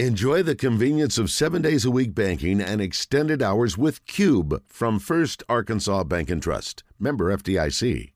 Enjoy 0.00 0.42
the 0.42 0.56
convenience 0.56 1.18
of 1.18 1.30
seven 1.30 1.62
days 1.62 1.84
a 1.84 1.90
week 1.92 2.16
banking 2.16 2.60
and 2.60 2.80
extended 2.80 3.40
hours 3.40 3.78
with 3.78 4.04
Cube 4.06 4.60
from 4.66 4.98
First 4.98 5.44
Arkansas 5.48 6.02
Bank 6.02 6.30
and 6.30 6.42
Trust. 6.42 6.82
Member 6.98 7.32
FDIC. 7.36 8.10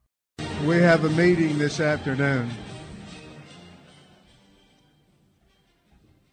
We 0.67 0.77
have 0.79 1.05
a 1.05 1.11
meeting 1.11 1.57
this 1.57 1.79
afternoon. 1.79 2.51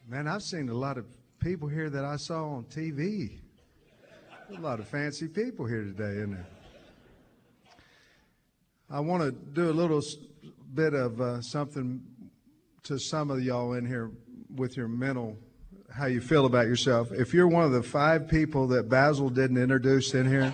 Man, 0.07 0.27
I've 0.27 0.41
seen 0.41 0.69
a 0.69 0.73
lot 0.73 0.97
of 0.97 1.05
people 1.37 1.67
here 1.67 1.91
that 1.91 2.03
I 2.03 2.15
saw 2.15 2.55
on 2.55 2.63
TV. 2.63 3.37
A 4.49 4.59
lot 4.59 4.79
of 4.79 4.87
fancy 4.87 5.27
people 5.27 5.67
here 5.67 5.83
today, 5.83 6.17
isn't 6.21 6.31
there? 6.31 6.47
I 8.89 8.99
want 8.99 9.21
to 9.21 9.31
do 9.31 9.69
a 9.69 9.71
little 9.71 10.01
bit 10.73 10.95
of 10.95 11.21
uh, 11.21 11.39
something 11.39 12.01
to 12.81 12.97
some 12.97 13.29
of 13.29 13.43
y'all 13.43 13.73
in 13.73 13.85
here 13.85 14.09
with 14.55 14.77
your 14.77 14.87
mental, 14.87 15.37
how 15.93 16.05
you 16.05 16.21
feel 16.21 16.45
about 16.45 16.67
yourself. 16.67 17.11
If 17.11 17.33
you're 17.33 17.47
one 17.47 17.63
of 17.63 17.71
the 17.71 17.83
five 17.83 18.27
people 18.27 18.67
that 18.67 18.89
Basil 18.89 19.29
didn't 19.29 19.57
introduce 19.57 20.13
in 20.13 20.27
here, 20.27 20.53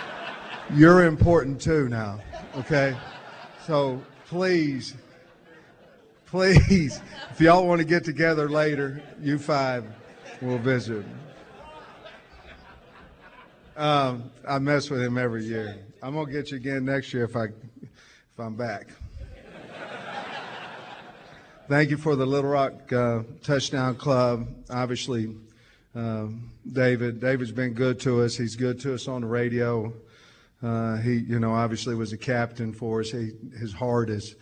you're 0.74 1.06
important 1.06 1.60
too 1.60 1.88
now, 1.88 2.20
okay? 2.56 2.96
So 3.66 4.02
please, 4.26 4.94
please, 6.26 7.00
if 7.30 7.40
y'all 7.40 7.66
want 7.66 7.80
to 7.80 7.84
get 7.86 8.04
together 8.04 8.48
later, 8.48 9.02
you 9.20 9.38
five 9.38 9.84
will 10.40 10.58
visit. 10.58 11.04
Um, 13.76 14.30
I 14.46 14.58
mess 14.58 14.90
with 14.90 15.00
him 15.00 15.16
every 15.16 15.44
year. 15.44 15.78
I'm 16.02 16.14
gonna 16.14 16.30
get 16.30 16.50
you 16.50 16.56
again 16.56 16.84
next 16.84 17.12
year 17.14 17.24
if 17.24 17.36
I 17.36 17.44
if 17.44 18.38
I'm 18.38 18.54
back. 18.54 18.88
Thank 21.70 21.90
you 21.90 21.98
for 21.98 22.16
the 22.16 22.26
Little 22.26 22.50
Rock 22.50 22.92
uh, 22.92 23.22
Touchdown 23.44 23.94
Club. 23.94 24.48
Obviously, 24.70 25.36
um, 25.94 26.50
David. 26.72 27.20
David's 27.20 27.52
been 27.52 27.74
good 27.74 28.00
to 28.00 28.22
us. 28.22 28.36
He's 28.36 28.56
good 28.56 28.80
to 28.80 28.92
us 28.92 29.06
on 29.06 29.20
the 29.20 29.28
radio. 29.28 29.92
Uh, 30.60 30.96
he, 30.96 31.18
you 31.18 31.38
know, 31.38 31.52
obviously 31.52 31.94
was 31.94 32.12
a 32.12 32.18
captain 32.18 32.72
for 32.72 33.02
us. 33.02 33.12
He, 33.12 33.30
his 33.56 33.72
heart 33.72 34.10
is 34.10 34.34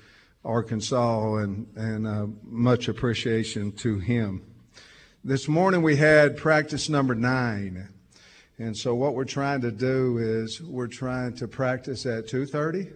Arkansas, 0.43 1.35
and 1.35 1.67
and 1.77 2.07
uh, 2.07 2.29
much 2.45 2.89
appreciation 2.89 3.73
to 3.73 3.99
him. 3.99 4.43
This 5.23 5.49
morning 5.49 5.83
we 5.83 5.97
had 5.97 6.35
practice 6.35 6.89
number 6.89 7.15
nine, 7.15 7.91
and 8.57 8.75
so 8.75 8.95
what 8.95 9.15
we're 9.15 9.27
trying 9.27 9.61
to 9.61 9.71
do 9.71 10.17
is 10.17 10.63
we're 10.63 10.87
trying 10.87 11.35
to 11.35 11.47
practice 11.47 12.07
at 12.07 12.27
two 12.27 12.47
thirty 12.47 12.89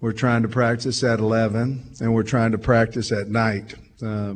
we're 0.00 0.12
trying 0.12 0.42
to 0.42 0.48
practice 0.48 1.02
at 1.02 1.18
11, 1.18 1.94
and 2.00 2.14
we're 2.14 2.22
trying 2.22 2.52
to 2.52 2.58
practice 2.58 3.10
at 3.10 3.28
night. 3.28 3.74
Uh, 4.02 4.34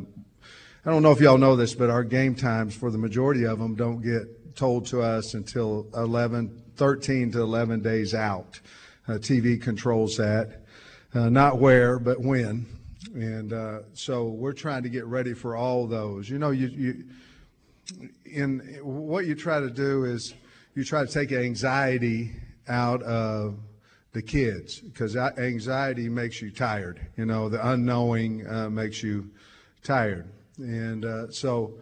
I 0.85 0.89
don't 0.91 1.01
know 1.01 1.11
if 1.11 1.21
y'all 1.21 1.37
know 1.37 1.55
this, 1.55 1.73
but 1.73 1.89
our 1.89 2.03
game 2.03 2.35
times 2.35 2.75
for 2.75 2.91
the 2.91 2.97
majority 2.97 3.45
of 3.45 3.59
them 3.59 3.75
don't 3.75 4.01
get 4.01 4.55
told 4.55 4.85
to 4.87 5.01
us 5.01 5.33
until 5.33 5.87
11, 5.95 6.63
13 6.75 7.31
to 7.31 7.41
11 7.41 7.81
days 7.81 8.13
out. 8.13 8.59
Uh, 9.07 9.13
TV 9.13 9.61
controls 9.61 10.17
that. 10.17 10.63
Uh, 11.13 11.29
not 11.29 11.59
where, 11.59 11.99
but 11.99 12.19
when. 12.19 12.65
And 13.13 13.53
uh, 13.53 13.79
so 13.93 14.25
we're 14.25 14.53
trying 14.53 14.83
to 14.83 14.89
get 14.89 15.05
ready 15.05 15.33
for 15.33 15.55
all 15.55 15.87
those. 15.87 16.29
You 16.29 16.39
know, 16.39 16.51
you, 16.51 16.67
you 16.67 17.03
in 18.25 18.59
what 18.81 19.25
you 19.25 19.35
try 19.35 19.59
to 19.59 19.69
do 19.69 20.05
is 20.05 20.33
you 20.73 20.83
try 20.83 21.05
to 21.05 21.11
take 21.11 21.31
anxiety 21.31 22.31
out 22.67 23.03
of 23.03 23.59
the 24.13 24.21
kids 24.21 24.79
because 24.79 25.15
anxiety 25.15 26.07
makes 26.07 26.41
you 26.41 26.51
tired. 26.51 26.99
You 27.17 27.25
know, 27.25 27.49
the 27.49 27.67
unknowing 27.67 28.47
uh, 28.47 28.69
makes 28.69 29.03
you 29.03 29.29
tired. 29.83 30.27
And 30.57 31.03
uh, 31.03 31.31
so, 31.31 31.73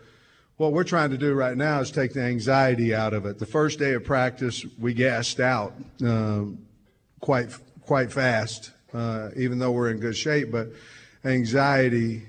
what 0.58 0.73
we're 0.73 0.84
trying 0.84 1.10
to 1.10 1.18
do 1.18 1.34
right 1.34 1.58
now 1.58 1.80
is 1.80 1.92
take 1.92 2.14
the 2.14 2.22
anxiety 2.22 2.94
out 2.94 3.14
of 3.14 3.26
it. 3.26 3.40
The 3.40 3.46
first 3.46 3.80
day 3.80 3.94
of 3.94 4.04
practice, 4.04 4.66
we 4.80 4.94
gassed 4.94 5.40
out 5.40 5.73
um, 6.04 6.60
quite 7.20 7.50
quite 7.82 8.11
fast, 8.11 8.72
uh, 8.94 9.30
even 9.36 9.60
though 9.60 9.72
we're 9.72 9.89
in 9.89 10.00
good 10.00 10.16
shape. 10.16 10.52
But 10.52 10.70
anxiety, 11.26 12.23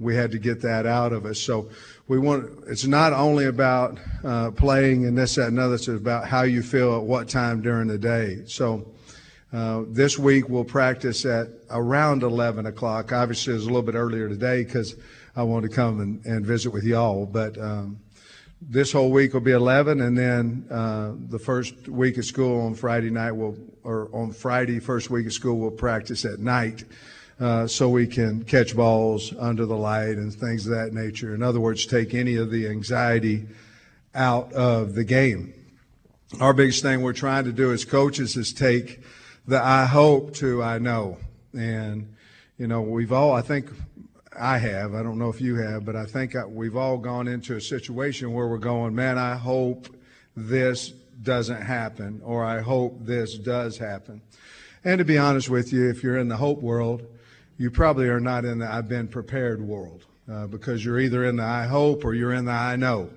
we 0.00 0.16
had 0.16 0.32
to 0.32 0.38
get 0.38 0.62
that 0.62 0.86
out 0.86 1.12
of 1.12 1.26
us. 1.26 1.38
So 1.38 1.68
we 2.08 2.18
want. 2.18 2.64
It's 2.66 2.86
not 2.86 3.12
only 3.12 3.44
about 3.44 3.98
uh, 4.24 4.50
playing 4.50 5.04
and 5.06 5.16
this, 5.16 5.36
that, 5.36 5.48
and 5.48 5.60
other. 5.60 5.76
It's 5.76 5.86
about 5.86 6.26
how 6.26 6.42
you 6.42 6.62
feel 6.62 6.96
at 6.96 7.02
what 7.02 7.28
time 7.28 7.62
during 7.62 7.86
the 7.86 7.98
day. 7.98 8.42
So 8.46 8.93
uh, 9.54 9.84
this 9.86 10.18
week 10.18 10.48
we'll 10.48 10.64
practice 10.64 11.24
at 11.24 11.46
around 11.70 12.24
11 12.24 12.66
o'clock. 12.66 13.12
Obviously, 13.12 13.54
it's 13.54 13.62
a 13.62 13.66
little 13.66 13.82
bit 13.82 13.94
earlier 13.94 14.28
today 14.28 14.64
because 14.64 14.96
I 15.36 15.44
want 15.44 15.62
to 15.62 15.68
come 15.68 16.00
and, 16.00 16.24
and 16.26 16.44
visit 16.44 16.70
with 16.70 16.82
y'all. 16.82 17.24
But 17.24 17.56
um, 17.56 18.00
this 18.60 18.90
whole 18.90 19.12
week 19.12 19.32
will 19.32 19.42
be 19.42 19.52
11, 19.52 20.00
and 20.00 20.18
then 20.18 20.66
uh, 20.72 21.12
the 21.28 21.38
first 21.38 21.88
week 21.88 22.18
of 22.18 22.24
school 22.24 22.62
on 22.62 22.74
Friday 22.74 23.10
night 23.10 23.30
will, 23.30 23.56
or 23.84 24.08
on 24.12 24.32
Friday, 24.32 24.80
first 24.80 25.08
week 25.08 25.24
of 25.24 25.32
school, 25.32 25.56
we'll 25.56 25.70
practice 25.70 26.24
at 26.24 26.40
night. 26.40 26.82
Uh, 27.38 27.68
so 27.68 27.88
we 27.88 28.08
can 28.08 28.42
catch 28.44 28.74
balls 28.74 29.32
under 29.38 29.66
the 29.66 29.76
light 29.76 30.16
and 30.16 30.34
things 30.34 30.66
of 30.66 30.72
that 30.72 30.92
nature. 30.92 31.32
In 31.32 31.44
other 31.44 31.60
words, 31.60 31.86
take 31.86 32.12
any 32.12 32.34
of 32.34 32.50
the 32.50 32.66
anxiety 32.66 33.46
out 34.16 34.52
of 34.52 34.96
the 34.96 35.04
game. 35.04 35.54
Our 36.40 36.52
biggest 36.52 36.82
thing 36.82 37.02
we're 37.02 37.12
trying 37.12 37.44
to 37.44 37.52
do 37.52 37.72
as 37.72 37.84
coaches 37.84 38.36
is 38.36 38.52
take 38.52 39.00
the 39.46 39.62
I 39.62 39.84
hope 39.84 40.34
to 40.36 40.62
I 40.62 40.78
know. 40.78 41.18
And, 41.52 42.14
you 42.58 42.66
know, 42.66 42.82
we've 42.82 43.12
all, 43.12 43.32
I 43.32 43.42
think 43.42 43.70
I 44.38 44.58
have, 44.58 44.94
I 44.94 45.02
don't 45.02 45.18
know 45.18 45.28
if 45.28 45.40
you 45.40 45.56
have, 45.56 45.84
but 45.84 45.96
I 45.96 46.06
think 46.06 46.34
we've 46.48 46.76
all 46.76 46.98
gone 46.98 47.28
into 47.28 47.56
a 47.56 47.60
situation 47.60 48.32
where 48.32 48.48
we're 48.48 48.58
going, 48.58 48.94
man, 48.94 49.18
I 49.18 49.36
hope 49.36 49.94
this 50.36 50.90
doesn't 51.22 51.62
happen, 51.62 52.20
or 52.24 52.44
I 52.44 52.60
hope 52.60 52.98
this 53.04 53.38
does 53.38 53.78
happen. 53.78 54.20
And 54.84 54.98
to 54.98 55.04
be 55.04 55.16
honest 55.16 55.48
with 55.48 55.72
you, 55.72 55.88
if 55.88 56.02
you're 56.02 56.18
in 56.18 56.28
the 56.28 56.36
hope 56.36 56.60
world, 56.60 57.06
you 57.56 57.70
probably 57.70 58.08
are 58.08 58.20
not 58.20 58.44
in 58.44 58.58
the 58.58 58.70
I've 58.70 58.88
been 58.88 59.08
prepared 59.08 59.62
world 59.62 60.04
uh, 60.30 60.46
because 60.48 60.84
you're 60.84 60.98
either 60.98 61.24
in 61.24 61.36
the 61.36 61.44
I 61.44 61.66
hope 61.66 62.04
or 62.04 62.14
you're 62.14 62.32
in 62.32 62.44
the 62.46 62.52
I 62.52 62.76
know. 62.76 63.10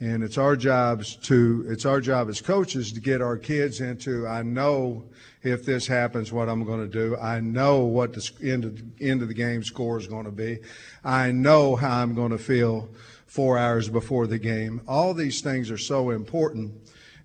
And 0.00 0.22
it's 0.22 0.38
our 0.38 0.56
jobs 0.56 1.16
to, 1.16 1.66
it's 1.68 1.84
our 1.84 2.00
job 2.00 2.28
as 2.28 2.40
coaches 2.40 2.92
to 2.92 3.00
get 3.00 3.20
our 3.20 3.36
kids 3.36 3.80
into, 3.80 4.26
I 4.26 4.42
know 4.42 5.04
if 5.50 5.64
this 5.64 5.86
happens, 5.86 6.32
what 6.32 6.48
I'm 6.48 6.64
going 6.64 6.80
to 6.80 6.86
do. 6.86 7.16
I 7.16 7.40
know 7.40 7.80
what 7.80 8.12
the 8.12 8.30
end 8.42 8.64
of, 8.64 8.82
end 9.00 9.22
of 9.22 9.28
the 9.28 9.34
game 9.34 9.62
score 9.62 9.98
is 9.98 10.06
going 10.06 10.24
to 10.24 10.30
be. 10.30 10.58
I 11.04 11.32
know 11.32 11.76
how 11.76 12.02
I'm 12.02 12.14
going 12.14 12.30
to 12.32 12.38
feel 12.38 12.88
four 13.26 13.58
hours 13.58 13.88
before 13.88 14.26
the 14.26 14.38
game. 14.38 14.80
All 14.88 15.14
these 15.14 15.40
things 15.40 15.70
are 15.70 15.78
so 15.78 16.10
important. 16.10 16.72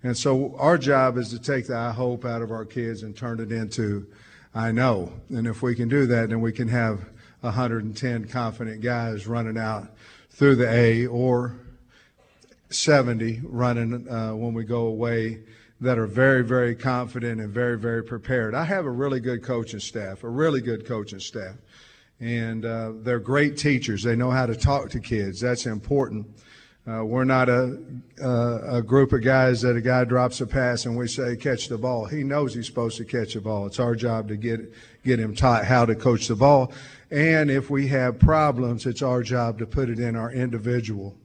And 0.02 0.16
so 0.16 0.54
our 0.58 0.76
job 0.76 1.16
is 1.16 1.30
to 1.30 1.38
take 1.38 1.66
the 1.66 1.76
I 1.76 1.92
hope 1.92 2.24
out 2.24 2.42
of 2.42 2.50
our 2.50 2.64
kids 2.64 3.02
and 3.02 3.16
turn 3.16 3.40
it 3.40 3.50
into 3.50 4.06
I 4.54 4.70
know. 4.70 5.12
And 5.30 5.46
if 5.46 5.62
we 5.62 5.74
can 5.74 5.88
do 5.88 6.06
that, 6.06 6.28
then 6.28 6.40
we 6.40 6.52
can 6.52 6.68
have 6.68 7.08
110 7.40 8.26
confident 8.26 8.82
guys 8.82 9.26
running 9.26 9.58
out 9.58 9.88
through 10.30 10.56
the 10.56 10.68
A 10.70 11.06
or 11.06 11.56
70 12.70 13.40
running 13.44 14.08
uh, 14.08 14.34
when 14.34 14.54
we 14.54 14.64
go 14.64 14.86
away 14.86 15.40
that 15.80 15.98
are 15.98 16.06
very, 16.06 16.42
very 16.42 16.74
confident 16.74 17.40
and 17.40 17.52
very, 17.52 17.78
very 17.78 18.02
prepared. 18.02 18.54
I 18.54 18.64
have 18.64 18.86
a 18.86 18.90
really 18.90 19.20
good 19.20 19.42
coaching 19.42 19.80
staff, 19.80 20.24
a 20.24 20.28
really 20.28 20.60
good 20.60 20.86
coaching 20.86 21.20
staff. 21.20 21.56
And 22.20 22.64
uh, 22.64 22.92
they're 22.96 23.18
great 23.18 23.58
teachers. 23.58 24.02
They 24.02 24.16
know 24.16 24.30
how 24.30 24.46
to 24.46 24.54
talk 24.54 24.90
to 24.90 25.00
kids. 25.00 25.40
That's 25.40 25.66
important. 25.66 26.26
Uh, 26.86 27.02
we're 27.02 27.24
not 27.24 27.48
a, 27.48 27.78
a, 28.22 28.76
a 28.76 28.82
group 28.82 29.12
of 29.14 29.22
guys 29.22 29.62
that 29.62 29.74
a 29.74 29.80
guy 29.80 30.04
drops 30.04 30.40
a 30.42 30.46
pass 30.46 30.84
and 30.84 30.96
we 30.96 31.08
say, 31.08 31.34
catch 31.34 31.68
the 31.68 31.78
ball. 31.78 32.04
He 32.04 32.22
knows 32.22 32.54
he's 32.54 32.66
supposed 32.66 32.98
to 32.98 33.04
catch 33.04 33.34
the 33.34 33.40
ball. 33.40 33.66
It's 33.66 33.80
our 33.80 33.94
job 33.94 34.28
to 34.28 34.36
get, 34.36 34.72
get 35.02 35.18
him 35.18 35.34
taught 35.34 35.64
how 35.64 35.86
to 35.86 35.94
coach 35.94 36.28
the 36.28 36.36
ball. 36.36 36.72
And 37.10 37.50
if 37.50 37.70
we 37.70 37.88
have 37.88 38.18
problems, 38.18 38.84
it's 38.84 39.00
our 39.02 39.22
job 39.22 39.58
to 39.58 39.66
put 39.66 39.88
it 39.88 39.98
in 39.98 40.14
our 40.14 40.30
individual 40.30 41.16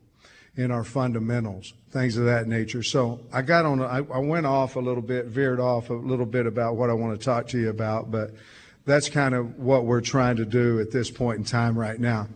in 0.59 0.71
our 0.71 0.83
fundamentals, 0.83 1.73
things 1.89 2.17
of 2.17 2.25
that 2.25 2.45
nature. 2.45 2.83
So 2.83 3.21
I 3.31 3.41
got 3.41 3.63
on, 3.63 3.81
I, 3.81 3.99
I 3.99 4.17
went 4.17 4.45
off 4.45 4.75
a 4.75 4.79
little 4.81 5.01
bit, 5.01 5.27
veered 5.27 5.61
off 5.61 5.89
a 5.89 5.93
little 5.93 6.25
bit 6.25 6.45
about 6.45 6.75
what 6.75 6.89
I 6.89 6.93
want 6.93 7.17
to 7.17 7.25
talk 7.25 7.47
to 7.49 7.57
you 7.57 7.69
about, 7.69 8.11
but 8.11 8.31
that's 8.85 9.07
kind 9.07 9.33
of 9.33 9.57
what 9.57 9.85
we're 9.85 10.01
trying 10.01 10.35
to 10.35 10.43
do 10.43 10.81
at 10.81 10.91
this 10.91 11.09
point 11.09 11.37
in 11.37 11.45
time 11.45 11.79
right 11.79 11.97
now. 11.97 12.27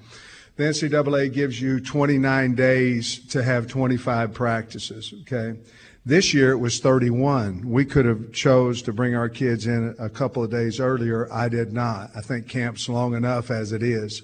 The 0.55 0.63
NCAA 0.63 1.33
gives 1.33 1.59
you 1.59 1.81
29 1.81 2.55
days 2.55 3.19
to 3.27 3.43
have 3.43 3.67
25 3.67 4.33
practices, 4.33 5.13
okay? 5.23 5.59
This 6.05 6.33
year 6.33 6.51
it 6.53 6.59
was 6.59 6.79
31. 6.79 7.69
We 7.69 7.83
could 7.83 8.05
have 8.05 8.31
chose 8.31 8.81
to 8.83 8.93
bring 8.93 9.15
our 9.15 9.27
kids 9.27 9.67
in 9.67 9.95
a 9.99 10.09
couple 10.09 10.41
of 10.41 10.49
days 10.49 10.79
earlier. 10.79 11.27
I 11.29 11.49
did 11.49 11.73
not. 11.73 12.11
I 12.15 12.21
think 12.21 12.47
camp's 12.47 12.87
long 12.87 13.15
enough 13.15 13.51
as 13.51 13.73
it 13.73 13.83
is. 13.83 14.21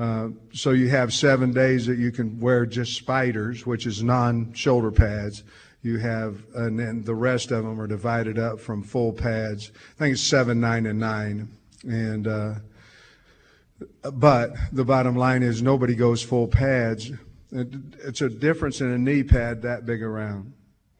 Uh, 0.00 0.30
so 0.52 0.70
you 0.70 0.88
have 0.88 1.12
seven 1.12 1.52
days 1.52 1.86
that 1.86 1.98
you 1.98 2.10
can 2.10 2.40
wear 2.40 2.64
just 2.64 2.94
spiders, 2.94 3.66
which 3.66 3.86
is 3.86 4.02
non-shoulder 4.02 4.90
pads. 4.90 5.44
You 5.82 5.98
have, 5.98 6.42
and 6.54 6.78
then 6.78 7.02
the 7.04 7.14
rest 7.14 7.50
of 7.50 7.64
them 7.64 7.80
are 7.80 7.86
divided 7.86 8.38
up 8.38 8.60
from 8.60 8.82
full 8.82 9.12
pads. 9.12 9.70
I 9.96 9.98
think 9.98 10.12
it's 10.14 10.22
seven, 10.22 10.60
nine, 10.60 10.86
and 10.86 10.98
nine. 10.98 11.48
And 11.84 12.26
uh, 12.26 12.54
but 14.12 14.54
the 14.72 14.84
bottom 14.84 15.16
line 15.16 15.42
is 15.42 15.62
nobody 15.62 15.94
goes 15.94 16.22
full 16.22 16.48
pads 16.48 17.12
it's 17.52 18.20
a 18.20 18.28
difference 18.28 18.80
in 18.80 18.90
a 18.90 18.98
knee 18.98 19.22
pad 19.22 19.62
that 19.62 19.86
big 19.86 20.02
around, 20.02 20.52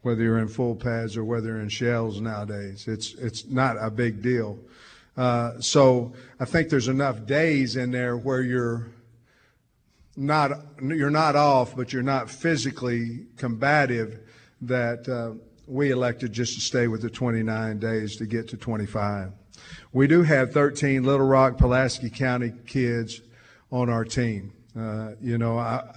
whether 0.02 0.22
you're 0.22 0.38
in 0.38 0.48
full 0.48 0.74
pads 0.74 1.16
or 1.16 1.24
whether 1.24 1.48
you're 1.48 1.60
in 1.60 1.68
shells 1.68 2.20
nowadays. 2.20 2.88
It's 2.88 3.14
it's 3.14 3.46
not 3.46 3.76
a 3.80 3.90
big 3.90 4.22
deal. 4.22 4.58
Uh, 5.16 5.60
so 5.60 6.12
I 6.38 6.44
think 6.44 6.68
there's 6.68 6.88
enough 6.88 7.26
days 7.26 7.76
in 7.76 7.90
there 7.90 8.16
where 8.16 8.40
you're 8.40 8.88
not 10.16 10.52
you're 10.82 11.10
not 11.10 11.36
off, 11.36 11.76
but 11.76 11.92
you're 11.92 12.02
not 12.02 12.30
physically 12.30 13.26
combative. 13.36 14.20
That 14.62 15.08
uh, 15.08 15.38
we 15.66 15.90
elected 15.90 16.32
just 16.32 16.54
to 16.54 16.60
stay 16.60 16.86
with 16.86 17.00
the 17.00 17.08
29 17.08 17.78
days 17.78 18.16
to 18.16 18.26
get 18.26 18.48
to 18.48 18.56
25. 18.56 19.32
We 19.92 20.06
do 20.06 20.22
have 20.22 20.52
13 20.52 21.02
Little 21.04 21.26
Rock, 21.26 21.56
Pulaski 21.56 22.10
County 22.10 22.52
kids 22.66 23.20
on 23.70 23.88
our 23.88 24.04
team. 24.04 24.52
Uh, 24.78 25.12
you 25.20 25.38
know, 25.38 25.58
I, 25.58 25.96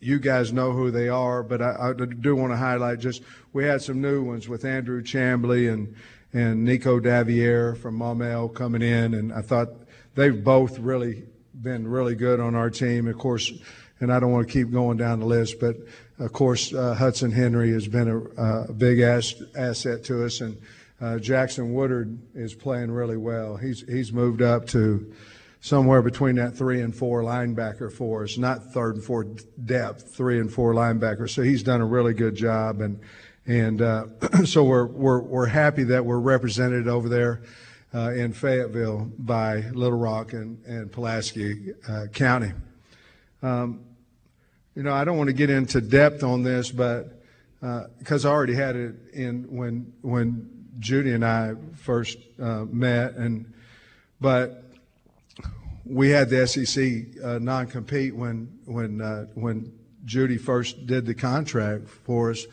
you 0.00 0.18
guys 0.18 0.52
know 0.52 0.72
who 0.72 0.90
they 0.90 1.08
are, 1.08 1.42
but 1.42 1.62
I, 1.62 1.90
I 1.90 1.92
do 1.92 2.36
want 2.36 2.52
to 2.52 2.56
highlight 2.56 3.00
just 3.00 3.22
we 3.52 3.64
had 3.64 3.82
some 3.82 4.00
new 4.00 4.22
ones 4.22 4.48
with 4.48 4.64
Andrew 4.64 5.02
Chamblee 5.02 5.72
and 5.72 5.94
and 6.34 6.64
Nico 6.64 6.98
Davillier 6.98 7.78
from 7.78 7.96
Maumelle 7.96 8.52
coming 8.52 8.82
in, 8.82 9.14
and 9.14 9.32
I 9.32 9.40
thought 9.40 9.68
they've 10.16 10.42
both 10.44 10.78
really 10.80 11.22
been 11.62 11.86
really 11.86 12.16
good 12.16 12.40
on 12.40 12.56
our 12.56 12.68
team. 12.68 13.06
Of 13.06 13.16
course, 13.16 13.52
and 14.00 14.12
I 14.12 14.18
don't 14.18 14.32
want 14.32 14.48
to 14.48 14.52
keep 14.52 14.72
going 14.72 14.98
down 14.98 15.20
the 15.20 15.26
list, 15.26 15.60
but 15.60 15.76
of 16.18 16.32
course 16.32 16.74
uh, 16.74 16.94
Hudson 16.94 17.30
Henry 17.30 17.72
has 17.72 17.86
been 17.86 18.08
a, 18.08 18.68
a 18.68 18.72
big 18.72 19.00
ass, 19.00 19.34
asset 19.56 20.04
to 20.04 20.24
us, 20.26 20.40
and 20.40 20.60
uh, 21.00 21.18
Jackson 21.18 21.72
Woodard 21.72 22.18
is 22.34 22.52
playing 22.52 22.90
really 22.90 23.16
well. 23.16 23.56
He's 23.56 23.84
he's 23.88 24.12
moved 24.12 24.42
up 24.42 24.66
to 24.68 25.12
somewhere 25.60 26.02
between 26.02 26.34
that 26.36 26.56
three 26.56 26.80
and 26.80 26.94
four 26.94 27.22
linebacker 27.22 27.92
for 27.92 28.24
us, 28.24 28.36
not 28.36 28.72
third 28.72 28.96
and 28.96 29.04
fourth 29.04 29.46
depth, 29.64 30.14
three 30.14 30.40
and 30.40 30.52
four 30.52 30.74
linebacker. 30.74 31.30
So 31.30 31.42
he's 31.42 31.62
done 31.62 31.80
a 31.80 31.86
really 31.86 32.12
good 32.12 32.34
job, 32.34 32.80
and 32.80 32.98
and 33.46 33.82
uh, 33.82 34.06
so 34.44 34.64
we're 34.64 34.86
we're 34.86 35.20
we're 35.20 35.46
happy 35.46 35.84
that 35.84 36.04
we're 36.04 36.18
represented 36.18 36.88
over 36.88 37.08
there. 37.08 37.42
Uh, 37.94 38.10
in 38.10 38.32
Fayetteville 38.32 39.08
by 39.20 39.58
Little 39.70 39.96
Rock 39.96 40.32
and, 40.32 40.60
and 40.64 40.90
Pulaski 40.90 41.74
uh, 41.88 42.06
County. 42.12 42.50
Um, 43.40 43.84
you 44.74 44.82
know, 44.82 44.92
I 44.92 45.04
don't 45.04 45.16
want 45.16 45.28
to 45.28 45.32
get 45.32 45.48
into 45.48 45.80
depth 45.80 46.24
on 46.24 46.42
this, 46.42 46.72
but 46.72 47.22
because 47.60 48.24
uh, 48.24 48.30
I 48.30 48.32
already 48.32 48.54
had 48.54 48.74
it 48.74 48.96
in 49.12 49.44
when 49.44 49.92
when 50.02 50.50
Judy 50.80 51.12
and 51.12 51.24
I 51.24 51.54
first 51.76 52.18
uh, 52.42 52.64
met, 52.64 53.14
and 53.14 53.52
but 54.20 54.64
we 55.84 56.10
had 56.10 56.30
the 56.30 56.48
SEC 56.48 57.22
uh, 57.22 57.38
non-compete 57.38 58.16
when 58.16 58.58
when 58.64 58.98
when 59.34 59.72
Judy 60.04 60.36
first 60.36 60.84
did 60.84 61.06
the 61.06 61.14
contract 61.14 61.88
for 61.88 62.32
us, 62.32 62.44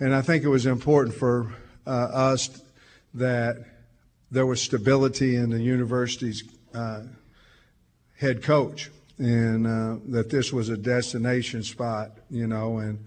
and 0.00 0.14
I 0.14 0.22
think 0.22 0.44
it 0.44 0.48
was 0.48 0.66
important 0.66 1.14
for 1.14 1.52
uh, 1.86 1.90
us 1.90 2.62
that 3.14 3.64
there 4.30 4.46
was 4.46 4.60
stability 4.60 5.36
in 5.36 5.50
the 5.50 5.60
university's 5.60 6.44
uh, 6.74 7.02
head 8.18 8.42
coach, 8.42 8.90
and 9.18 9.66
uh, 9.66 9.96
that 10.08 10.30
this 10.30 10.52
was 10.52 10.68
a 10.68 10.76
destination 10.76 11.62
spot, 11.62 12.10
you 12.30 12.46
know, 12.46 12.78
and 12.78 13.04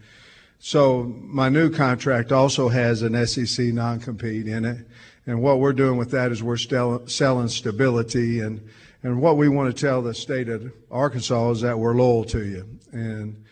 so 0.59 1.03
my 1.03 1.49
new 1.49 1.69
contract 1.69 2.31
also 2.31 2.69
has 2.69 3.01
an 3.01 3.27
SEC 3.27 3.67
non-compete 3.67 4.47
in 4.47 4.65
it, 4.65 4.87
and 5.25 5.41
what 5.41 5.59
we're 5.59 5.73
doing 5.73 5.97
with 5.97 6.11
that 6.11 6.31
is 6.31 6.41
we're 6.41 6.57
selling 6.57 7.47
stability 7.49 8.39
and 8.39 8.61
and 9.03 9.21
what 9.21 9.37
we 9.37 9.47
want 9.47 9.73
to 9.73 9.79
tell 9.79 10.01
the 10.01 10.13
state 10.13 10.49
of 10.49 10.71
Arkansas 10.89 11.51
is 11.51 11.61
that 11.61 11.77
we're 11.77 11.93
loyal 11.93 12.23
to 12.25 12.43
you. 12.43 12.67
And 12.91 13.43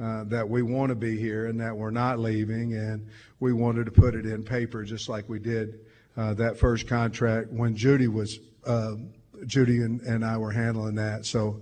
uh, 0.00 0.24
that 0.24 0.48
we 0.48 0.62
want 0.62 0.88
to 0.88 0.94
be 0.94 1.18
here 1.18 1.46
and 1.46 1.60
that 1.60 1.76
we're 1.76 1.90
not 1.90 2.18
leaving. 2.18 2.74
And 2.74 3.06
we 3.38 3.52
wanted 3.52 3.84
to 3.84 3.92
put 3.92 4.14
it 4.14 4.24
in 4.24 4.42
paper 4.42 4.82
just 4.82 5.08
like 5.08 5.28
we 5.28 5.38
did 5.38 5.80
uh, 6.16 6.34
that 6.34 6.58
first 6.58 6.88
contract 6.88 7.50
when 7.50 7.76
Judy 7.76 8.08
was, 8.08 8.38
uh, 8.66 8.94
Judy 9.46 9.82
and, 9.82 10.00
and 10.02 10.24
I 10.24 10.38
were 10.38 10.52
handling 10.52 10.94
that. 10.94 11.26
So 11.26 11.60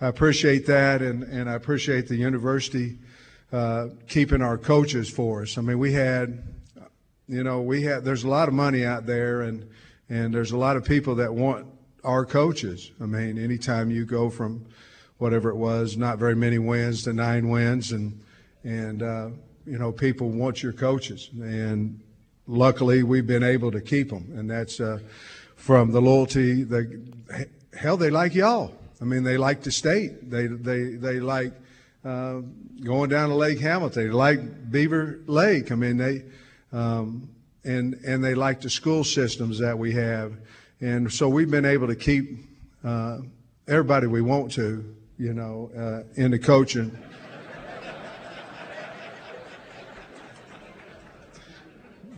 I 0.00 0.08
appreciate 0.08 0.66
that 0.66 1.00
and, 1.00 1.22
and 1.22 1.48
I 1.48 1.54
appreciate 1.54 2.06
the 2.06 2.16
university 2.16 2.98
uh, 3.52 3.88
keeping 4.08 4.42
our 4.42 4.58
coaches 4.58 5.08
for 5.08 5.42
us. 5.42 5.56
I 5.56 5.62
mean, 5.62 5.78
we 5.78 5.92
had, 5.92 6.42
you 7.28 7.42
know, 7.42 7.62
we 7.62 7.82
had, 7.82 8.04
there's 8.04 8.24
a 8.24 8.28
lot 8.28 8.48
of 8.48 8.54
money 8.54 8.84
out 8.84 9.06
there 9.06 9.42
and, 9.42 9.68
and 10.08 10.34
there's 10.34 10.52
a 10.52 10.58
lot 10.58 10.76
of 10.76 10.84
people 10.84 11.14
that 11.16 11.32
want 11.32 11.66
our 12.04 12.26
coaches. 12.26 12.90
I 13.00 13.06
mean, 13.06 13.38
anytime 13.38 13.90
you 13.90 14.04
go 14.04 14.28
from 14.28 14.66
whatever 15.20 15.50
it 15.50 15.56
was, 15.56 15.96
not 15.96 16.18
very 16.18 16.34
many 16.34 16.58
wins 16.58 17.04
to 17.04 17.12
nine 17.12 17.48
wins, 17.48 17.92
and 17.92 18.18
and 18.64 19.02
uh, 19.02 19.28
you 19.66 19.78
know 19.78 19.92
people 19.92 20.30
want 20.30 20.62
your 20.62 20.72
coaches, 20.72 21.30
and 21.40 22.00
luckily 22.46 23.02
we've 23.02 23.26
been 23.26 23.42
able 23.42 23.70
to 23.70 23.80
keep 23.80 24.10
them, 24.10 24.32
and 24.36 24.50
that's 24.50 24.80
uh, 24.80 24.98
from 25.56 25.92
the 25.92 26.00
loyalty. 26.00 26.64
The 26.64 27.00
hell, 27.78 27.96
they 27.96 28.10
like 28.10 28.34
y'all. 28.34 28.74
I 29.00 29.04
mean, 29.04 29.22
they 29.22 29.36
like 29.36 29.62
the 29.62 29.70
state. 29.70 30.30
They 30.30 30.46
they 30.46 30.94
they 30.94 31.20
like 31.20 31.52
uh, 32.04 32.40
going 32.82 33.10
down 33.10 33.28
to 33.28 33.34
Lake 33.34 33.60
Hamilton. 33.60 34.08
They 34.08 34.10
like 34.10 34.70
Beaver 34.70 35.20
Lake. 35.26 35.70
I 35.70 35.74
mean, 35.74 35.96
they 35.98 36.24
um, 36.72 37.28
and 37.64 37.94
and 38.06 38.24
they 38.24 38.34
like 38.34 38.60
the 38.60 38.70
school 38.70 39.04
systems 39.04 39.58
that 39.58 39.78
we 39.78 39.92
have. 39.92 40.32
And 40.80 41.12
so 41.12 41.28
we've 41.28 41.50
been 41.50 41.66
able 41.66 41.88
to 41.88 41.96
keep 41.96 42.38
uh, 42.82 43.18
everybody 43.68 44.06
we 44.06 44.22
want 44.22 44.52
to, 44.52 44.84
you 45.20 45.34
know, 45.34 45.70
uh, 45.76 46.02
in 46.14 46.30
the 46.30 46.38
coaching. 46.38 46.96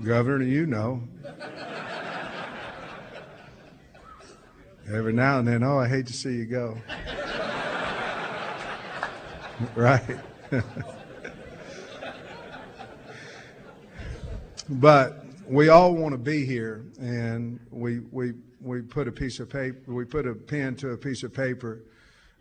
Governor, 0.04 0.44
you 0.44 0.66
know. 0.66 1.02
Every 4.88 5.12
now 5.12 5.40
and 5.40 5.48
then, 5.48 5.64
oh, 5.64 5.80
I 5.80 5.88
hate 5.88 6.06
to 6.06 6.12
see 6.12 6.32
you 6.34 6.44
go. 6.44 6.78
right? 9.74 10.18
but 14.68 15.24
we 15.48 15.70
all 15.70 15.96
want 15.96 16.12
to 16.12 16.18
be 16.18 16.46
here, 16.46 16.84
and 17.00 17.58
we, 17.72 17.98
we 18.12 18.34
we 18.60 18.80
put 18.80 19.08
a 19.08 19.12
piece 19.12 19.40
of 19.40 19.50
paper, 19.50 19.92
we 19.92 20.04
put 20.04 20.24
a 20.24 20.34
pen 20.34 20.76
to 20.76 20.90
a 20.90 20.96
piece 20.96 21.24
of 21.24 21.34
paper 21.34 21.82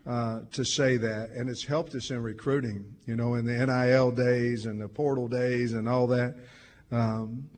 uh, 0.06 0.40
to 0.52 0.64
say 0.64 0.96
that, 0.96 1.30
and 1.30 1.48
it's 1.48 1.64
helped 1.64 1.94
us 1.94 2.10
in 2.10 2.22
recruiting. 2.22 2.96
You 3.06 3.16
know, 3.16 3.34
in 3.34 3.44
the 3.44 3.66
NIL 3.66 4.10
days 4.10 4.66
and 4.66 4.80
the 4.80 4.88
portal 4.88 5.28
days 5.28 5.72
and 5.72 5.88
all 5.88 6.06
that. 6.08 6.34
Um, 6.90 7.48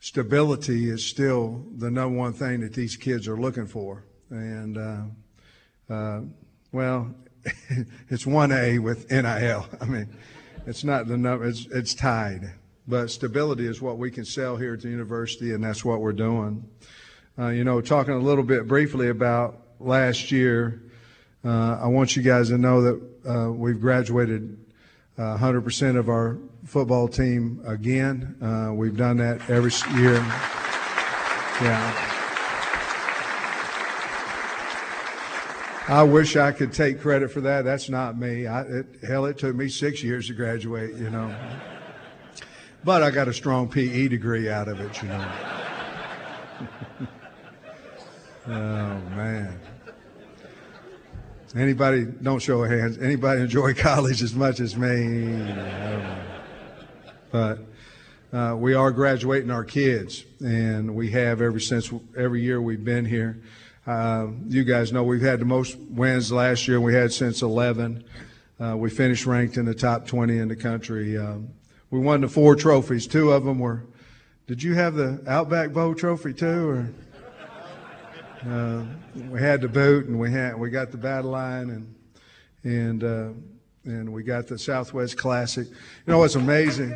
stability 0.00 0.90
is 0.90 1.04
still 1.04 1.64
the 1.78 1.90
number 1.90 2.16
one 2.16 2.32
thing 2.32 2.60
that 2.60 2.72
these 2.72 2.96
kids 2.96 3.26
are 3.28 3.36
looking 3.36 3.66
for, 3.66 4.04
and 4.30 4.78
uh, 4.78 5.92
uh, 5.92 6.20
well, 6.72 7.14
it's 8.10 8.26
one 8.26 8.52
A 8.52 8.78
with 8.78 9.10
NIL. 9.10 9.66
I 9.80 9.84
mean, 9.86 10.08
it's 10.66 10.84
not 10.84 11.06
the 11.06 11.16
number; 11.16 11.46
it's 11.46 11.66
it's 11.66 11.94
tied. 11.94 12.52
But 12.88 13.10
stability 13.10 13.66
is 13.66 13.82
what 13.82 13.98
we 13.98 14.12
can 14.12 14.24
sell 14.24 14.56
here 14.56 14.74
at 14.74 14.80
the 14.80 14.88
university, 14.88 15.52
and 15.52 15.64
that's 15.64 15.84
what 15.84 16.00
we're 16.00 16.12
doing. 16.12 16.68
Uh, 17.38 17.48
you 17.48 17.64
know, 17.64 17.80
talking 17.80 18.14
a 18.14 18.18
little 18.18 18.44
bit 18.44 18.68
briefly 18.68 19.08
about 19.08 19.60
last 19.80 20.30
year, 20.30 20.82
uh, 21.46 21.78
I 21.82 21.86
want 21.86 22.16
you 22.16 22.22
guys 22.22 22.48
to 22.48 22.58
know 22.58 22.82
that 22.82 23.02
uh, 23.28 23.52
we've 23.52 23.80
graduated 23.80 24.58
100% 25.18 25.94
uh, 25.94 25.98
of 25.98 26.08
our 26.08 26.38
football 26.64 27.08
team 27.08 27.62
again. 27.64 28.36
Uh, 28.42 28.72
we've 28.74 28.96
done 28.96 29.18
that 29.18 29.48
every 29.48 29.70
year. 29.98 30.14
Yeah. 31.62 32.12
I 35.88 36.02
wish 36.02 36.34
I 36.34 36.50
could 36.50 36.72
take 36.72 37.00
credit 37.00 37.30
for 37.30 37.40
that. 37.42 37.64
That's 37.64 37.88
not 37.88 38.18
me. 38.18 38.48
I, 38.48 38.62
it, 38.62 38.86
hell, 39.06 39.24
it 39.26 39.38
took 39.38 39.54
me 39.54 39.68
six 39.68 40.02
years 40.02 40.26
to 40.26 40.34
graduate, 40.34 40.96
you 40.96 41.10
know. 41.10 41.32
But 42.82 43.04
I 43.04 43.10
got 43.10 43.28
a 43.28 43.32
strong 43.32 43.68
PE 43.68 44.08
degree 44.08 44.48
out 44.48 44.66
of 44.68 44.80
it, 44.80 45.02
you 45.02 45.08
know. 45.08 45.32
Oh 48.48 49.00
man. 49.16 49.58
Anybody? 51.56 52.04
Don't 52.04 52.40
show 52.40 52.62
hands. 52.64 52.98
Anybody 52.98 53.40
enjoy 53.40 53.72
college 53.74 54.22
as 54.22 54.34
much 54.34 54.60
as 54.60 54.76
me? 54.76 55.54
But 57.32 57.60
uh, 58.30 58.54
we 58.58 58.74
are 58.74 58.90
graduating 58.90 59.50
our 59.50 59.64
kids, 59.64 60.24
and 60.40 60.94
we 60.94 61.10
have 61.12 61.40
ever 61.40 61.58
since 61.58 61.90
every 62.14 62.42
year 62.42 62.60
we've 62.60 62.84
been 62.84 63.06
here. 63.06 63.40
Uh, 63.86 64.26
you 64.48 64.64
guys 64.64 64.92
know 64.92 65.02
we've 65.02 65.22
had 65.22 65.40
the 65.40 65.46
most 65.46 65.78
wins 65.78 66.30
last 66.30 66.68
year. 66.68 66.78
We 66.78 66.92
had 66.92 67.10
since 67.10 67.40
11. 67.40 68.04
Uh, 68.60 68.76
we 68.76 68.90
finished 68.90 69.24
ranked 69.24 69.56
in 69.56 69.64
the 69.64 69.74
top 69.74 70.06
20 70.06 70.36
in 70.36 70.48
the 70.48 70.56
country. 70.56 71.16
Um, 71.16 71.48
we 71.90 72.00
won 72.00 72.20
the 72.20 72.28
four 72.28 72.54
trophies. 72.54 73.06
Two 73.06 73.32
of 73.32 73.44
them 73.44 73.60
were. 73.60 73.86
Did 74.46 74.62
you 74.62 74.74
have 74.74 74.94
the 74.94 75.22
Outback 75.26 75.72
Bowl 75.72 75.94
trophy 75.94 76.34
too, 76.34 76.68
or? 76.68 76.90
Uh, 78.44 78.84
we 79.30 79.40
had 79.40 79.60
the 79.60 79.68
boot 79.68 80.06
and 80.06 80.18
we 80.18 80.30
had 80.30 80.58
we 80.58 80.68
got 80.70 80.90
the 80.90 80.98
battle 80.98 81.30
line 81.30 81.70
and 81.70 81.94
and 82.64 83.04
uh, 83.04 83.30
and 83.84 84.12
we 84.12 84.22
got 84.22 84.46
the 84.46 84.58
Southwest 84.58 85.16
Classic. 85.16 85.66
You 85.68 85.74
know 86.06 86.18
what's 86.18 86.34
amazing? 86.34 86.94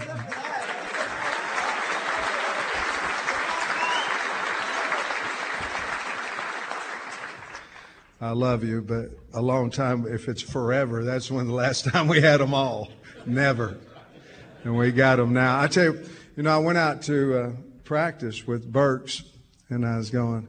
I 8.22 8.32
love 8.32 8.64
you, 8.64 8.82
but 8.82 9.10
a 9.32 9.40
long 9.40 9.70
time, 9.70 10.06
if 10.06 10.28
it's 10.28 10.42
forever, 10.42 11.04
that's 11.04 11.30
when 11.30 11.46
the 11.46 11.54
last 11.54 11.84
time 11.90 12.06
we 12.06 12.20
had 12.20 12.40
them 12.40 12.52
all. 12.52 12.90
Never. 13.24 13.78
And 14.62 14.76
we 14.76 14.92
got 14.92 15.16
them 15.16 15.32
now. 15.32 15.58
I 15.58 15.68
tell 15.68 15.84
you, 15.84 16.04
you 16.36 16.42
know, 16.42 16.50
I 16.50 16.58
went 16.58 16.76
out 16.76 17.02
to 17.02 17.38
uh, 17.38 17.52
practice 17.84 18.46
with 18.46 18.70
Burks, 18.70 19.22
and 19.70 19.86
I 19.86 19.96
was 19.96 20.10
going, 20.10 20.48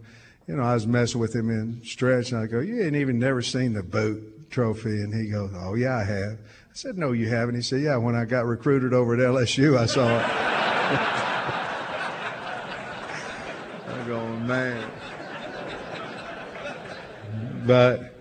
you 0.51 0.57
know, 0.57 0.63
I 0.63 0.73
was 0.73 0.85
messing 0.85 1.21
with 1.21 1.33
him 1.33 1.49
in 1.49 1.81
stretch, 1.85 2.33
and 2.33 2.41
I 2.41 2.45
go, 2.45 2.59
You 2.59 2.83
ain't 2.83 2.97
even 2.97 3.17
never 3.17 3.41
seen 3.41 3.71
the 3.71 3.83
boat 3.83 4.49
trophy. 4.49 4.89
And 4.89 5.13
he 5.13 5.31
goes, 5.31 5.49
Oh, 5.55 5.75
yeah, 5.75 5.95
I 5.95 6.03
have. 6.03 6.33
I 6.33 6.73
said, 6.73 6.97
No, 6.97 7.13
you 7.13 7.29
haven't. 7.29 7.55
He 7.55 7.61
said, 7.61 7.79
Yeah, 7.79 7.95
when 7.95 8.15
I 8.15 8.25
got 8.25 8.45
recruited 8.45 8.93
over 8.93 9.13
at 9.13 9.21
LSU, 9.21 9.77
I 9.77 9.85
saw 9.85 10.09
it. 10.09 10.25
I 13.87 14.03
go, 14.05 14.27
Man. 14.39 14.91
But, 17.65 18.13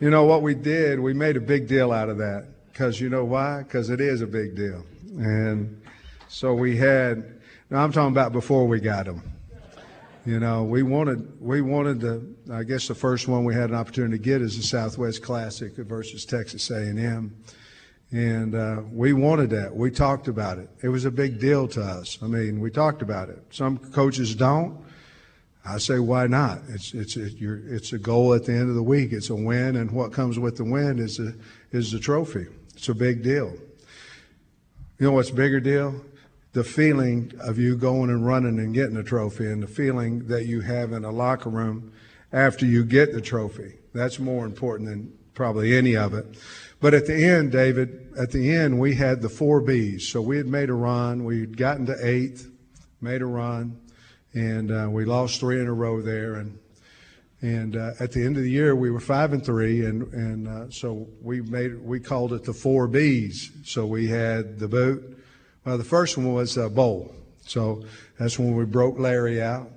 you 0.00 0.10
know, 0.10 0.24
what 0.24 0.42
we 0.42 0.56
did, 0.56 0.98
we 0.98 1.14
made 1.14 1.36
a 1.36 1.40
big 1.40 1.68
deal 1.68 1.92
out 1.92 2.08
of 2.08 2.18
that. 2.18 2.48
Because 2.72 3.00
you 3.00 3.08
know 3.08 3.24
why? 3.24 3.62
Because 3.62 3.90
it 3.90 4.00
is 4.00 4.22
a 4.22 4.26
big 4.26 4.56
deal. 4.56 4.84
And 5.18 5.80
so 6.26 6.52
we 6.52 6.78
had, 6.78 7.38
now 7.70 7.84
I'm 7.84 7.92
talking 7.92 8.12
about 8.12 8.32
before 8.32 8.66
we 8.66 8.80
got 8.80 9.04
them. 9.04 9.35
You 10.26 10.40
know, 10.40 10.64
we 10.64 10.82
wanted 10.82 11.40
we 11.40 11.60
wanted 11.60 12.00
the 12.00 12.20
I 12.52 12.64
guess 12.64 12.88
the 12.88 12.96
first 12.96 13.28
one 13.28 13.44
we 13.44 13.54
had 13.54 13.70
an 13.70 13.76
opportunity 13.76 14.18
to 14.18 14.24
get 14.24 14.42
is 14.42 14.56
the 14.56 14.64
Southwest 14.64 15.22
Classic 15.22 15.72
versus 15.76 16.24
Texas 16.24 16.68
A&M, 16.68 17.36
and 18.10 18.54
uh, 18.56 18.82
we 18.90 19.12
wanted 19.12 19.50
that. 19.50 19.76
We 19.76 19.92
talked 19.92 20.26
about 20.26 20.58
it. 20.58 20.68
It 20.82 20.88
was 20.88 21.04
a 21.04 21.12
big 21.12 21.38
deal 21.38 21.68
to 21.68 21.80
us. 21.80 22.18
I 22.20 22.26
mean, 22.26 22.58
we 22.58 22.72
talked 22.72 23.02
about 23.02 23.28
it. 23.28 23.40
Some 23.50 23.78
coaches 23.78 24.34
don't. 24.34 24.84
I 25.64 25.78
say, 25.78 26.00
why 26.00 26.26
not? 26.26 26.58
It's 26.70 26.92
it's 26.92 27.16
a, 27.16 27.28
it's 27.72 27.92
a 27.92 27.98
goal 27.98 28.34
at 28.34 28.46
the 28.46 28.52
end 28.52 28.68
of 28.68 28.74
the 28.74 28.82
week. 28.82 29.12
It's 29.12 29.30
a 29.30 29.36
win, 29.36 29.76
and 29.76 29.92
what 29.92 30.12
comes 30.12 30.40
with 30.40 30.56
the 30.56 30.64
win 30.64 30.98
is 30.98 31.20
a 31.20 31.34
is 31.70 31.92
the 31.92 32.00
trophy. 32.00 32.46
It's 32.74 32.88
a 32.88 32.94
big 32.94 33.22
deal. 33.22 33.54
You 34.98 35.06
know 35.06 35.12
what's 35.12 35.30
a 35.30 35.34
bigger 35.34 35.60
deal? 35.60 36.04
The 36.56 36.64
feeling 36.64 37.32
of 37.40 37.58
you 37.58 37.76
going 37.76 38.10
and 38.10 38.26
running 38.26 38.58
and 38.58 38.74
getting 38.74 38.96
a 38.96 39.02
trophy, 39.02 39.46
and 39.46 39.62
the 39.62 39.66
feeling 39.66 40.26
that 40.28 40.46
you 40.46 40.62
have 40.62 40.92
in 40.92 41.04
a 41.04 41.10
locker 41.10 41.50
room 41.50 41.92
after 42.32 42.64
you 42.64 42.84
get 42.84 43.12
the 43.12 43.20
trophy. 43.20 43.74
That's 43.94 44.18
more 44.18 44.46
important 44.46 44.88
than 44.88 45.12
probably 45.34 45.76
any 45.76 45.96
of 45.96 46.14
it. 46.14 46.26
But 46.80 46.94
at 46.94 47.06
the 47.06 47.24
end, 47.24 47.52
David, 47.52 48.12
at 48.18 48.32
the 48.32 48.54
end, 48.54 48.80
we 48.80 48.94
had 48.94 49.22
the 49.22 49.28
four 49.28 49.60
Bs. 49.62 50.02
So 50.02 50.22
we 50.22 50.36
had 50.38 50.46
made 50.46 50.70
a 50.70 50.74
run. 50.74 51.24
We'd 51.24 51.56
gotten 51.56 51.86
to 51.86 51.96
eighth, 52.06 52.50
made 53.00 53.22
a 53.22 53.26
run 53.26 53.78
and 54.36 54.70
uh, 54.70 54.88
we 54.90 55.04
lost 55.06 55.40
three 55.40 55.60
in 55.60 55.66
a 55.66 55.72
row 55.72 56.00
there. 56.02 56.34
And 56.34 56.58
and 57.42 57.76
uh, 57.76 57.92
at 58.00 58.12
the 58.12 58.24
end 58.24 58.36
of 58.36 58.42
the 58.42 58.50
year, 58.50 58.74
we 58.74 58.90
were 58.90 59.00
five 59.00 59.32
and 59.32 59.44
three, 59.44 59.84
and 59.84 60.12
and 60.12 60.48
uh, 60.48 60.70
so 60.70 61.08
we 61.22 61.40
made 61.40 61.82
we 61.82 62.00
called 62.00 62.32
it 62.32 62.44
the 62.44 62.52
four 62.52 62.88
Bs. 62.88 63.66
So 63.66 63.86
we 63.86 64.08
had 64.08 64.58
the 64.58 64.68
boot. 64.68 65.15
Well, 65.66 65.78
the 65.78 65.84
first 65.84 66.16
one 66.16 66.32
was 66.32 66.56
a 66.56 66.70
bowl. 66.70 67.12
So 67.44 67.82
that's 68.20 68.38
when 68.38 68.54
we 68.54 68.64
broke 68.64 69.00
Larry 69.00 69.42
out. 69.42 69.68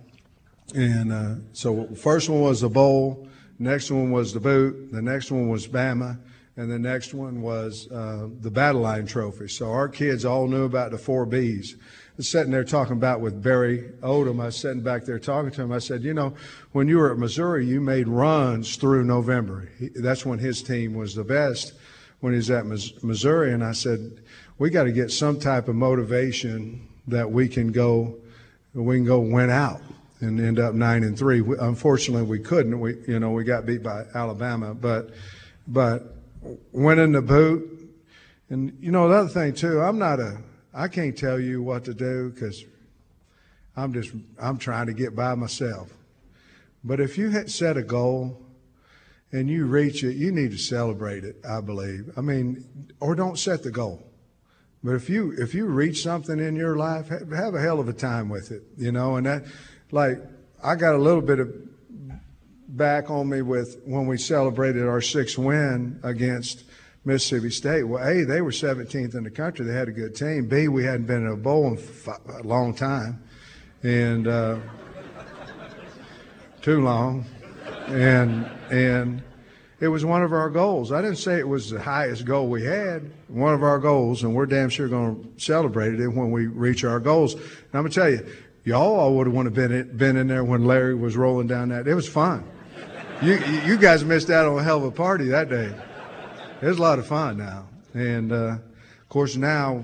And 0.75 1.11
uh, 1.11 1.35
so 1.51 1.87
first 1.95 2.29
one 2.29 2.41
was 2.41 2.61
the 2.61 2.69
bowl. 2.69 3.27
Next 3.57 3.89
one 3.89 4.11
was 4.11 4.31
the 4.31 4.39
boot. 4.39 4.91
The 4.91 5.01
next 5.01 5.31
one 5.31 5.49
was 5.49 5.67
Bama. 5.67 6.19
And 6.57 6.69
the 6.69 6.77
next 6.77 7.15
one 7.15 7.41
was 7.41 7.91
uh, 7.91 8.27
the 8.39 8.51
Battle 8.51 8.81
Line 8.81 9.07
Trophy. 9.07 9.47
So 9.47 9.71
our 9.71 9.89
kids 9.89 10.25
all 10.25 10.47
knew 10.47 10.65
about 10.65 10.91
the 10.91 10.99
four 10.99 11.25
Bs 11.25 11.69
sitting 12.19 12.51
there 12.51 12.65
talking 12.65 12.93
about 12.93 13.21
with 13.21 13.41
Barry 13.41 13.91
Odom. 14.01 14.41
I 14.41 14.45
was 14.45 14.57
sitting 14.57 14.81
back 14.81 15.05
there 15.05 15.17
talking 15.17 15.49
to 15.51 15.61
him. 15.63 15.71
I 15.71 15.79
said, 15.79 16.03
you 16.03 16.13
know, 16.13 16.35
when 16.71 16.87
you 16.87 16.97
were 16.97 17.11
at 17.11 17.17
Missouri, 17.17 17.65
you 17.65 17.81
made 17.81 18.07
runs 18.07 18.75
through 18.75 19.05
November. 19.05 19.71
He, 19.79 19.89
that's 19.95 20.23
when 20.25 20.37
his 20.37 20.61
team 20.61 20.93
was 20.93 21.15
the 21.15 21.23
best 21.23 21.73
when 22.19 22.33
he 22.33 22.37
was 22.37 22.51
at 22.51 22.65
Missouri. 22.67 23.53
And 23.53 23.63
I 23.63 23.71
said, 23.71 24.21
we 24.59 24.69
got 24.69 24.83
to 24.83 24.91
get 24.91 25.09
some 25.09 25.39
type 25.39 25.67
of 25.67 25.75
motivation 25.75 26.87
that 27.07 27.31
we 27.31 27.47
can 27.47 27.71
go, 27.71 28.15
we 28.73 28.97
can 28.97 29.05
go 29.05 29.19
win 29.19 29.49
out 29.49 29.81
and 30.19 30.39
end 30.39 30.59
up 30.59 30.75
nine 30.75 31.03
and 31.03 31.17
three. 31.17 31.41
We, 31.41 31.57
unfortunately, 31.57 32.27
we 32.27 32.39
couldn't. 32.39 32.79
We, 32.79 32.97
you 33.07 33.19
know, 33.19 33.31
we 33.31 33.45
got 33.45 33.65
beat 33.65 33.81
by 33.81 34.03
Alabama, 34.13 34.75
but, 34.75 35.11
but 35.65 36.13
winning 36.71 37.13
the 37.13 37.21
boot. 37.21 37.77
And 38.49 38.77
you 38.81 38.91
know, 38.91 39.05
another 39.05 39.29
thing 39.29 39.53
too, 39.53 39.79
I'm 39.81 39.97
not 39.97 40.19
a 40.19 40.41
I 40.73 40.87
can't 40.87 41.17
tell 41.17 41.39
you 41.39 41.63
what 41.63 41.85
to 41.85 41.93
do 41.93 42.29
because 42.29 42.63
I'm 43.75 43.93
just 43.93 44.11
I'm 44.41 44.57
trying 44.57 44.87
to 44.87 44.93
get 44.93 45.15
by 45.15 45.35
myself. 45.35 45.93
But 46.83 46.99
if 46.99 47.17
you 47.17 47.31
set 47.47 47.77
a 47.77 47.83
goal 47.83 48.41
and 49.31 49.49
you 49.49 49.65
reach 49.65 50.03
it, 50.03 50.15
you 50.15 50.31
need 50.31 50.51
to 50.51 50.57
celebrate 50.57 51.23
it. 51.23 51.37
I 51.47 51.61
believe. 51.61 52.11
I 52.17 52.21
mean, 52.21 52.65
or 52.99 53.15
don't 53.15 53.37
set 53.37 53.63
the 53.63 53.71
goal. 53.71 54.08
But 54.83 54.95
if 54.95 55.09
you 55.09 55.33
if 55.37 55.53
you 55.53 55.65
reach 55.65 56.03
something 56.03 56.39
in 56.39 56.55
your 56.55 56.77
life, 56.77 57.09
have 57.09 57.53
a 57.53 57.59
hell 57.59 57.79
of 57.79 57.89
a 57.89 57.93
time 57.93 58.29
with 58.29 58.51
it. 58.51 58.63
You 58.77 58.91
know, 58.91 59.17
and 59.17 59.25
that 59.25 59.43
like 59.91 60.21
I 60.63 60.75
got 60.75 60.95
a 60.95 60.97
little 60.97 61.21
bit 61.21 61.39
of 61.39 61.53
back 62.69 63.09
on 63.09 63.27
me 63.27 63.41
with 63.41 63.81
when 63.85 64.07
we 64.07 64.17
celebrated 64.17 64.87
our 64.87 65.01
sixth 65.01 65.37
win 65.37 65.99
against 66.03 66.63
Mississippi 67.03 67.49
State. 67.49 67.83
Well, 67.83 68.07
A, 68.07 68.23
they 68.23 68.41
were 68.41 68.51
17th 68.51 69.15
in 69.15 69.23
the 69.23 69.31
country. 69.31 69.65
They 69.65 69.73
had 69.73 69.87
a 69.87 69.91
good 69.91 70.15
team. 70.15 70.47
B, 70.47 70.67
we 70.67 70.83
hadn't 70.83 71.07
been 71.07 71.25
in 71.25 71.31
a 71.31 71.35
bowl 71.35 71.67
in 71.67 71.79
a 72.29 72.43
long 72.43 72.73
time, 72.73 73.23
and 73.83 74.27
uh, 74.27 74.59
too 76.61 76.81
long, 76.81 77.25
and 77.87 78.45
and 78.69 79.23
it 79.79 79.87
was 79.87 80.03
one 80.03 80.23
of 80.23 80.33
our 80.33 80.49
goals. 80.49 80.91
I 80.91 81.01
didn't 81.01 81.17
say 81.17 81.39
it 81.39 81.47
was 81.47 81.69
the 81.69 81.81
highest 81.81 82.25
goal 82.25 82.47
we 82.47 82.63
had. 82.63 83.09
One 83.27 83.53
of 83.53 83.63
our 83.63 83.79
goals, 83.79 84.23
and 84.23 84.35
we're 84.35 84.45
damn 84.45 84.69
sure 84.69 84.87
going 84.87 85.23
to 85.23 85.41
celebrate 85.41 85.99
it 85.99 86.07
when 86.07 86.31
we 86.31 86.47
reach 86.47 86.83
our 86.83 86.99
goals. 86.99 87.33
And 87.33 87.43
I'm 87.73 87.83
gonna 87.83 87.89
tell 87.89 88.09
you, 88.09 88.25
y'all 88.63 88.95
all 88.99 89.15
would 89.15 89.27
have 89.27 89.35
wanted 89.35 89.55
to 89.55 89.67
been 89.67 89.97
been 89.97 90.17
in 90.17 90.27
there 90.27 90.43
when 90.43 90.65
Larry 90.65 90.95
was 90.95 91.15
rolling 91.15 91.47
down 91.47 91.69
that. 91.69 91.87
It 91.87 91.95
was 91.95 92.07
fun. 92.07 92.43
You 93.21 93.35
you 93.65 93.77
guys 93.77 94.03
missed 94.03 94.29
out 94.29 94.47
on 94.47 94.59
a 94.59 94.63
hell 94.63 94.77
of 94.77 94.83
a 94.83 94.91
party 94.91 95.25
that 95.29 95.49
day 95.49 95.73
it 96.61 96.65
was 96.65 96.77
a 96.77 96.81
lot 96.81 96.99
of 96.99 97.07
fun 97.07 97.37
now. 97.37 97.67
And 97.93 98.31
uh, 98.31 98.35
of 98.35 99.09
course, 99.09 99.35
now 99.35 99.83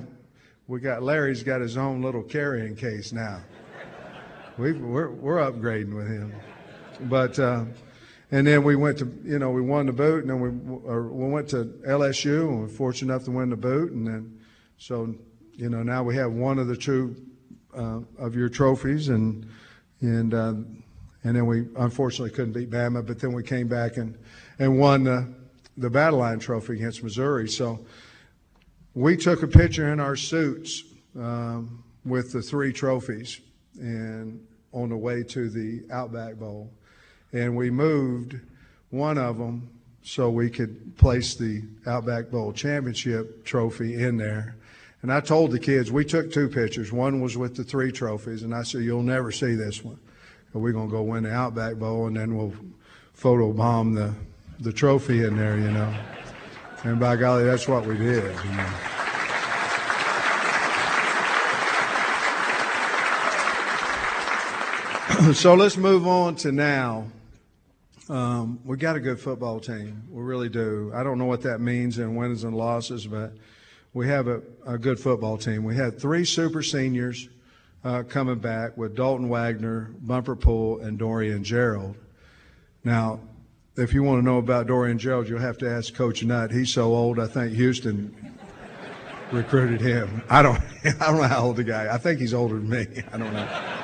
we 0.67 0.79
got 0.79 1.03
Larry's 1.03 1.43
got 1.43 1.61
his 1.61 1.77
own 1.77 2.01
little 2.01 2.23
carrying 2.23 2.75
case 2.75 3.13
now. 3.13 3.41
we 4.57 4.73
we're, 4.73 5.09
we're 5.09 5.37
upgrading 5.37 5.95
with 5.95 6.07
him. 6.07 6.33
But, 7.01 7.39
uh, 7.39 7.65
and 8.31 8.47
then 8.47 8.63
we 8.63 8.75
went 8.75 8.97
to, 8.99 9.05
you 9.23 9.39
know, 9.39 9.51
we 9.51 9.61
won 9.61 9.85
the 9.85 9.93
boot, 9.93 10.21
and 10.23 10.29
then 10.29 10.39
we, 10.39 10.49
we 10.49 11.31
went 11.31 11.49
to 11.49 11.65
LSU, 11.87 12.41
and 12.41 12.55
we 12.55 12.61
were 12.63 12.67
fortunate 12.67 13.13
enough 13.13 13.25
to 13.25 13.31
win 13.31 13.49
the 13.49 13.55
boot. 13.55 13.91
And 13.91 14.07
then, 14.07 14.39
so, 14.77 15.15
you 15.53 15.69
know, 15.69 15.83
now 15.83 16.03
we 16.03 16.15
have 16.15 16.31
one 16.31 16.59
of 16.59 16.67
the 16.67 16.77
two 16.77 17.15
uh, 17.77 17.99
of 18.17 18.35
your 18.35 18.49
trophies, 18.49 19.09
and, 19.09 19.47
and, 20.01 20.33
uh, 20.33 20.53
and 21.23 21.35
then 21.35 21.45
we 21.45 21.65
unfortunately 21.77 22.31
couldn't 22.31 22.53
beat 22.53 22.69
Bama, 22.69 23.05
but 23.05 23.19
then 23.19 23.33
we 23.33 23.43
came 23.43 23.67
back 23.67 23.97
and, 23.97 24.17
and 24.59 24.79
won 24.79 25.03
the 25.03 25.33
the 25.77 25.89
Battle 25.89 26.19
Line 26.19 26.39
Trophy 26.39 26.73
against 26.73 27.03
Missouri. 27.03 27.49
So 27.49 27.85
we 28.93 29.17
took 29.17 29.43
a 29.43 29.47
picture 29.47 29.91
in 29.91 29.99
our 29.99 30.15
suits 30.15 30.83
um, 31.19 31.83
with 32.05 32.31
the 32.31 32.41
three 32.41 32.71
trophies 32.71 33.41
and 33.77 34.45
on 34.71 34.89
the 34.89 34.97
way 34.97 35.23
to 35.23 35.49
the 35.49 35.83
Outback 35.91 36.35
Bowl. 36.35 36.71
And 37.35 37.57
we 37.57 37.69
moved 37.69 38.39
one 38.91 39.17
of 39.17 39.37
them 39.37 39.69
so 40.03 40.29
we 40.29 40.49
could 40.49 40.95
place 40.95 41.35
the 41.35 41.63
Outback 41.85 42.31
Bowl 42.31 42.53
championship 42.53 43.43
trophy 43.43 44.01
in 44.01 44.15
there. 44.15 44.55
And 45.01 45.11
I 45.11 45.19
told 45.19 45.51
the 45.51 45.59
kids, 45.59 45.91
we 45.91 46.05
took 46.05 46.31
two 46.31 46.47
pictures. 46.47 46.93
One 46.93 47.19
was 47.19 47.35
with 47.35 47.57
the 47.57 47.65
three 47.65 47.91
trophies, 47.91 48.43
and 48.43 48.55
I 48.55 48.63
said, 48.63 48.83
You'll 48.83 49.03
never 49.03 49.33
see 49.33 49.53
this 49.53 49.83
one. 49.83 49.99
We're 50.53 50.71
going 50.71 50.87
to 50.87 50.91
go 50.91 51.01
win 51.01 51.23
the 51.23 51.33
Outback 51.33 51.75
Bowl, 51.75 52.07
and 52.07 52.15
then 52.15 52.37
we'll 52.37 52.53
photo 53.13 53.51
bomb 53.51 53.93
the 53.93 54.13
the 54.61 54.71
trophy 54.71 55.25
in 55.25 55.35
there, 55.35 55.57
you 55.57 55.71
know. 55.71 55.93
And 56.85 56.97
by 56.97 57.17
golly, 57.17 57.43
that's 57.43 57.67
what 57.67 57.85
we 57.85 57.97
did. 57.97 58.23
You 58.23 58.51
know. 58.51 58.69
so 65.33 65.55
let's 65.55 65.75
move 65.75 66.07
on 66.07 66.35
to 66.37 66.53
now. 66.53 67.07
Um, 68.07 68.59
we 68.63 68.77
got 68.77 68.95
a 68.95 68.99
good 68.99 69.19
football 69.19 69.59
team. 69.59 70.03
We 70.11 70.21
really 70.21 70.49
do. 70.49 70.91
I 70.93 71.03
don't 71.03 71.17
know 71.17 71.25
what 71.25 71.41
that 71.41 71.59
means 71.59 71.97
in 71.97 72.15
wins 72.15 72.43
and 72.43 72.55
losses, 72.55 73.07
but 73.07 73.33
we 73.93 74.07
have 74.07 74.27
a, 74.27 74.41
a 74.65 74.77
good 74.77 74.99
football 74.99 75.37
team. 75.37 75.63
We 75.63 75.75
had 75.75 75.99
three 75.99 76.23
super 76.23 76.61
seniors 76.61 77.29
uh, 77.83 78.03
coming 78.03 78.37
back 78.37 78.77
with 78.77 78.95
Dalton 78.95 79.29
Wagner, 79.29 79.91
Bumper 80.01 80.35
Pool, 80.35 80.81
and 80.81 80.99
Dorian 80.99 81.43
Gerald. 81.43 81.95
Now, 82.83 83.21
if 83.75 83.93
you 83.93 84.03
want 84.03 84.19
to 84.19 84.25
know 84.25 84.37
about 84.37 84.67
Dorian 84.67 84.99
Gerald, 84.99 85.27
you'll 85.27 85.39
have 85.39 85.57
to 85.59 85.69
ask 85.69 85.93
Coach 85.93 86.23
Nutt. 86.23 86.51
He's 86.51 86.71
so 86.71 86.93
old, 86.93 87.19
I 87.19 87.27
think 87.27 87.53
Houston 87.53 88.15
recruited 89.31 89.81
him. 89.81 90.21
I 90.29 90.43
don't, 90.43 90.61
I 90.85 91.07
don't 91.07 91.17
know 91.17 91.23
how 91.23 91.45
old 91.45 91.55
the 91.55 91.63
guy. 91.63 91.93
I 91.93 91.97
think 91.97 92.19
he's 92.19 92.35
older 92.35 92.55
than 92.55 92.69
me. 92.69 93.03
I 93.11 93.17
don't 93.17 93.33
know. 93.33 93.74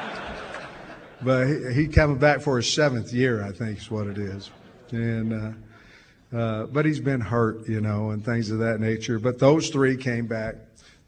But 1.24 1.48
he, 1.48 1.74
he 1.74 1.88
coming 1.88 2.18
back 2.18 2.42
for 2.42 2.58
his 2.58 2.72
seventh 2.72 3.14
year, 3.14 3.44
I 3.44 3.52
think 3.52 3.80
is 3.80 3.92
what 3.92 4.08
it 4.08 4.18
is. 4.18 4.50
And 4.92 5.34
uh, 5.34 6.36
uh, 6.36 6.66
but 6.68 6.86
he's 6.86 7.00
been 7.00 7.22
hurt, 7.22 7.68
you 7.68 7.82
know, 7.82 8.12
and 8.12 8.24
things 8.24 8.52
of 8.52 8.60
that 8.60 8.80
nature. 8.80 9.20
But 9.20 9.40
those 9.40 9.70
three 9.70 9.98
came 9.98 10.28
back. 10.28 10.56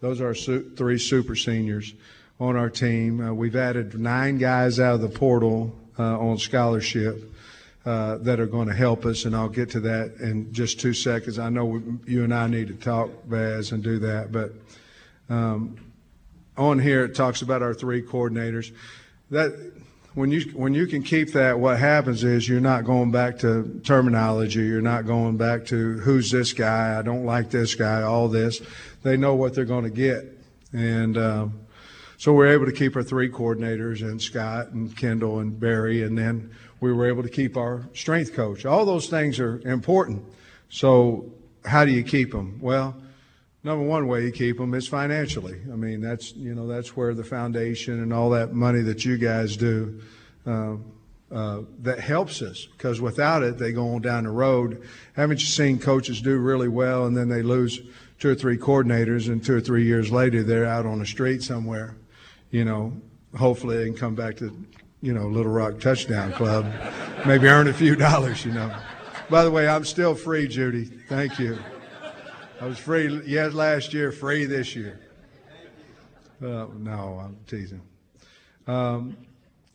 Those 0.02 0.20
are 0.22 0.36
su- 0.36 0.72
three 0.76 1.00
super 1.00 1.36
seniors 1.36 1.94
on 2.40 2.58
our 2.58 2.70
team. 2.70 3.22
Uh, 3.22 3.34
we've 3.34 3.56
added 3.56 3.98
nine 3.98 4.38
guys 4.38 4.80
out 4.80 4.96
of 4.96 5.02
the 5.02 5.10
portal 5.10 5.74
uh, 5.98 6.20
on 6.20 6.38
scholarship. 6.38 7.30
Uh, 7.86 8.18
that 8.20 8.40
are 8.40 8.46
going 8.46 8.70
to 8.70 8.74
help 8.74 9.06
us, 9.06 9.26
and 9.26 9.36
I'll 9.36 9.50
get 9.50 9.72
to 9.72 9.82
that 9.82 10.14
in 10.22 10.54
just 10.54 10.80
two 10.80 10.94
seconds. 10.94 11.38
I 11.38 11.50
know 11.50 11.66
we, 11.66 11.82
you 12.14 12.24
and 12.24 12.34
I 12.34 12.48
need 12.48 12.70
to 12.70 12.76
talk, 12.76 13.10
Baz, 13.26 13.74
and 13.74 13.84
do 13.84 14.00
that, 14.00 14.32
but 14.32 14.54
um, 15.28 15.76
on 16.56 16.80
here 16.80 17.04
it 17.04 17.14
talks 17.14 17.42
about 17.42 17.62
our 17.62 17.74
three 17.74 18.02
coordinators. 18.02 18.72
That 19.32 19.74
when 20.14 20.32
you 20.32 20.42
when 20.54 20.74
you 20.74 20.86
can 20.88 21.04
keep 21.04 21.34
that, 21.34 21.60
what 21.60 21.80
happens 21.80 22.24
is 22.24 22.48
you're 22.48 22.60
not 22.60 22.86
going 22.86 23.12
back 23.12 23.40
to 23.40 23.82
terminology. 23.84 24.62
You're 24.62 24.82
not 24.82 25.06
going 25.06 25.38
back 25.38 25.66
to 25.68 25.98
who's 26.00 26.32
this 26.32 26.54
guy. 26.54 26.98
I 26.98 27.02
don't 27.02 27.26
like 27.26 27.50
this 27.50 27.76
guy. 27.76 28.02
All 28.04 28.28
this, 28.28 28.62
they 29.02 29.18
know 29.18 29.36
what 29.36 29.56
they're 29.56 29.66
going 29.66 29.86
to 29.86 29.90
get, 29.90 30.26
and. 30.72 31.18
Um, 31.18 31.60
so 32.16 32.32
we're 32.32 32.54
able 32.54 32.68
to 32.68 32.72
keep 32.72 32.96
our 32.96 33.04
three 33.04 33.30
coordinators 33.30 34.02
and 34.02 34.22
Scott 34.22 34.70
and 34.70 34.96
Kendal 34.96 35.40
and 35.40 35.60
Barry, 35.60 36.04
and 36.04 36.18
then 36.18 36.52
we 36.80 36.94
were 36.94 37.06
able 37.06 37.22
to 37.22 37.28
keep 37.28 37.58
our 37.58 37.90
strength 37.94 38.34
coach. 38.34 38.66
All 38.66 38.86
those 38.86 39.08
things 39.08 39.42
are 39.42 39.60
important. 39.68 40.24
So 40.70 41.34
how 41.66 41.84
do 41.84 41.92
you 41.92 42.02
keep 42.02 42.32
them? 42.32 42.60
Well, 42.62 42.96
number 43.64 43.86
one 43.86 44.08
way 44.08 44.26
you 44.26 44.32
keep 44.32 44.58
them 44.58 44.74
is 44.74 44.88
financially. 44.88 45.60
I 45.72 45.76
mean, 45.76 46.02
that's 46.02 46.34
you 46.36 46.54
know 46.56 46.68
that's 46.68 46.96
where 46.96 47.14
the 47.14 47.24
foundation 47.24 48.02
and 48.02 48.14
all 48.14 48.30
that 48.32 48.54
money 48.54 48.82
that 48.82 49.06
you 49.06 49.18
guys 49.18 49.58
do. 49.58 50.02
Uh, 50.46 50.76
uh, 51.32 51.64
that 51.80 52.00
helps 52.00 52.44
us 52.44 52.68
because 52.78 53.02
without 53.02 53.42
it, 53.42 53.58
they 53.58 53.72
go 53.72 53.96
on 53.96 54.02
down 54.04 54.26
the 54.26 54.30
road. 54.30 54.88
Haven't 55.14 55.40
you 55.40 55.48
seen 55.48 55.80
coaches 55.80 56.22
do 56.22 56.38
really 56.38 56.68
well 56.68 57.08
and 57.08 57.18
then 57.18 57.28
they 57.28 57.42
lose 57.42 57.82
two 58.20 58.30
or 58.30 58.36
three 58.36 58.58
coordinators, 58.58 59.28
and 59.28 59.44
two 59.44 59.56
or 59.56 59.60
three 59.60 59.84
years 59.84 60.12
later, 60.12 60.44
they're 60.44 60.66
out 60.66 60.86
on 60.86 61.00
the 61.00 61.06
street 61.06 61.42
somewhere? 61.42 61.96
you 62.54 62.64
know, 62.64 62.94
hopefully 63.36 63.78
they 63.78 63.86
can 63.86 63.96
come 63.96 64.16
back 64.16 64.38
to, 64.38 64.56
you 65.02 65.12
know, 65.12 65.26
Little 65.26 65.52
Rock 65.52 65.80
Touchdown 65.80 66.32
Club, 66.34 66.72
maybe 67.26 67.48
earn 67.48 67.68
a 67.68 67.74
few 67.74 67.96
dollars, 67.96 68.46
you 68.46 68.54
know. 68.54 68.74
By 69.30 69.44
the 69.44 69.50
way, 69.50 69.68
I'm 69.68 69.84
still 69.84 70.14
free, 70.14 70.48
Judy. 70.48 70.86
Thank 70.86 71.40
you. 71.40 71.58
I 72.64 72.66
was 72.66 72.78
free 72.78 73.22
yes 73.26 73.54
last 73.54 73.94
year, 73.94 74.14
free 74.14 74.46
this 74.46 74.74
year. 74.74 74.98
Uh, 76.42 76.68
no, 76.78 77.20
I'm 77.22 77.36
teasing. 77.46 77.82
Um, 78.68 79.18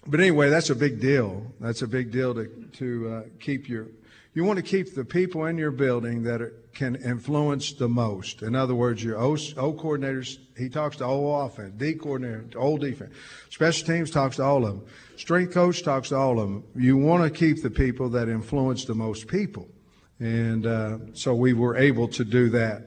but 0.07 0.21
anyway, 0.21 0.49
that's 0.49 0.71
a 0.71 0.75
big 0.75 0.99
deal. 0.99 1.53
That's 1.61 1.83
a 1.83 1.87
big 1.87 2.11
deal 2.11 2.33
to 2.33 2.47
to 2.47 3.11
uh, 3.11 3.23
keep 3.41 3.69
your. 3.69 3.89
You 4.33 4.45
want 4.45 4.57
to 4.57 4.63
keep 4.63 4.95
the 4.95 5.05
people 5.05 5.45
in 5.45 5.59
your 5.59 5.71
building 5.71 6.23
that 6.23 6.41
are, 6.41 6.55
can 6.73 6.97
influence 6.97 7.73
the 7.73 7.91
most. 7.91 8.41
In 8.41 8.55
other 8.55 8.75
words, 8.75 9.05
your 9.05 9.19
O, 9.19 9.33
o 9.33 9.37
coordinators, 9.75 10.39
he 10.57 10.71
talks 10.71 10.97
to 10.97 11.05
all 11.05 11.43
offense, 11.43 11.75
D 11.77 11.93
coordinator, 11.93 12.59
all 12.59 12.79
defense. 12.79 13.15
Special 13.51 13.87
teams 13.87 14.11
talks 14.11 14.37
to 14.37 14.45
all 14.45 14.65
of 14.65 14.77
them. 14.77 14.87
Strength 15.19 15.53
coach 15.53 15.83
talks 15.83 16.09
to 16.09 16.17
all 16.17 16.41
of 16.41 16.49
them. 16.49 16.65
You 16.75 16.97
want 16.97 17.23
to 17.23 17.29
keep 17.39 17.63
the 17.63 17.71
people 17.71 18.09
that 18.11 18.31
influence 18.31 18.87
the 18.87 18.95
most 18.95 19.29
people. 19.29 19.69
And 20.21 20.67
uh, 20.67 20.99
so 21.15 21.35
we 21.35 21.53
were 21.53 21.77
able 21.77 22.09
to 22.09 22.25
do 22.25 22.49
that. 22.51 22.85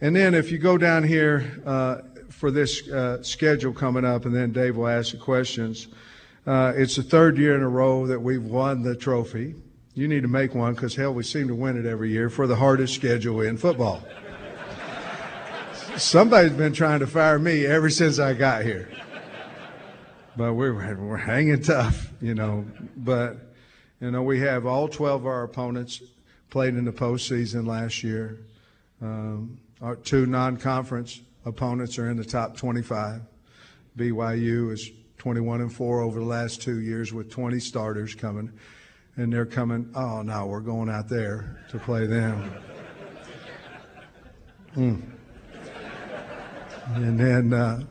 And 0.00 0.14
then 0.14 0.34
if 0.34 0.50
you 0.50 0.58
go 0.58 0.76
down 0.76 1.04
here 1.04 1.62
uh, 1.64 1.98
for 2.28 2.50
this 2.50 2.88
uh, 2.88 3.22
schedule 3.22 3.72
coming 3.72 4.04
up, 4.04 4.26
and 4.26 4.34
then 4.34 4.52
Dave 4.52 4.76
will 4.76 4.88
ask 4.88 5.12
the 5.12 5.18
questions. 5.18 5.88
Uh, 6.46 6.72
it's 6.76 6.96
the 6.96 7.02
third 7.02 7.38
year 7.38 7.56
in 7.56 7.62
a 7.62 7.68
row 7.68 8.06
that 8.06 8.20
we've 8.20 8.42
won 8.42 8.82
the 8.82 8.94
trophy. 8.94 9.54
You 9.94 10.06
need 10.06 10.22
to 10.22 10.28
make 10.28 10.54
one 10.54 10.74
because, 10.74 10.94
hell, 10.94 11.14
we 11.14 11.22
seem 11.22 11.48
to 11.48 11.54
win 11.54 11.78
it 11.78 11.86
every 11.86 12.10
year 12.10 12.28
for 12.28 12.46
the 12.46 12.56
hardest 12.56 12.94
schedule 12.94 13.40
in 13.40 13.56
football. 13.56 14.02
Somebody's 15.96 16.52
been 16.52 16.74
trying 16.74 17.00
to 17.00 17.06
fire 17.06 17.38
me 17.38 17.64
ever 17.64 17.88
since 17.88 18.18
I 18.18 18.34
got 18.34 18.64
here. 18.64 18.90
But 20.36 20.52
we're, 20.52 20.74
we're 20.96 21.16
hanging 21.16 21.62
tough, 21.62 22.12
you 22.20 22.34
know. 22.34 22.66
But, 22.94 23.38
you 24.00 24.10
know, 24.10 24.22
we 24.22 24.40
have 24.40 24.66
all 24.66 24.88
12 24.88 25.22
of 25.22 25.26
our 25.26 25.44
opponents 25.44 26.02
played 26.50 26.74
in 26.74 26.84
the 26.84 26.92
postseason 26.92 27.66
last 27.66 28.02
year. 28.02 28.38
Um, 29.02 29.58
our 29.80 29.96
two 29.96 30.26
non 30.26 30.56
conference 30.56 31.20
opponents 31.44 31.98
are 31.98 32.10
in 32.10 32.16
the 32.16 32.24
top 32.24 32.56
25. 32.56 33.20
BYU 33.96 34.72
is 34.72 34.90
21 35.18 35.62
and 35.62 35.72
4 35.72 36.00
over 36.02 36.20
the 36.20 36.26
last 36.26 36.62
two 36.62 36.80
years 36.80 37.12
with 37.12 37.30
20 37.30 37.58
starters 37.60 38.14
coming 38.14 38.52
and 39.16 39.32
they're 39.32 39.46
coming, 39.46 39.90
oh 39.94 40.22
no, 40.22 40.46
we're 40.46 40.60
going 40.60 40.90
out 40.90 41.08
there 41.08 41.58
to 41.70 41.78
play 41.78 42.06
them. 42.06 42.52
Mm. 44.76 45.00
And 46.96 47.18
then 47.18 47.54
uh, 47.54 47.82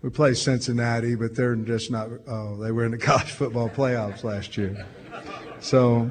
we 0.00 0.10
play 0.10 0.32
Cincinnati, 0.34 1.16
but 1.16 1.34
they're 1.34 1.56
just 1.56 1.90
not, 1.90 2.08
oh, 2.28 2.56
they 2.56 2.70
were 2.70 2.84
in 2.84 2.92
the 2.92 2.98
college 2.98 3.32
football 3.32 3.68
playoffs 3.68 4.22
last 4.22 4.56
year. 4.56 4.86
So 5.58 6.08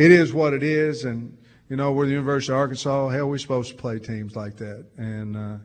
it 0.00 0.10
is 0.10 0.32
what 0.32 0.54
it 0.54 0.62
is. 0.62 1.04
And, 1.04 1.36
you 1.68 1.76
know, 1.76 1.92
we're 1.92 2.06
the 2.06 2.12
University 2.12 2.52
of 2.52 2.58
Arkansas. 2.58 3.08
Hell, 3.08 3.28
we're 3.28 3.38
supposed 3.38 3.70
to 3.70 3.76
play 3.76 3.98
teams 3.98 4.34
like 4.34 4.56
that. 4.56 4.86
And, 4.96 5.36
uh, 5.36 5.56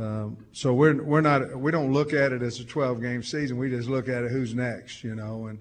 um, 0.00 0.46
so 0.52 0.74
we're 0.74 1.02
we're 1.02 1.20
not 1.20 1.58
we 1.58 1.72
don't 1.72 1.92
look 1.92 2.12
at 2.12 2.30
it 2.30 2.40
as 2.40 2.60
a 2.60 2.64
12 2.64 3.02
game 3.02 3.20
season. 3.24 3.58
We 3.58 3.68
just 3.68 3.88
look 3.88 4.08
at 4.08 4.22
it 4.22 4.30
who's 4.30 4.54
next, 4.54 5.02
you 5.02 5.16
know. 5.16 5.48
And 5.48 5.58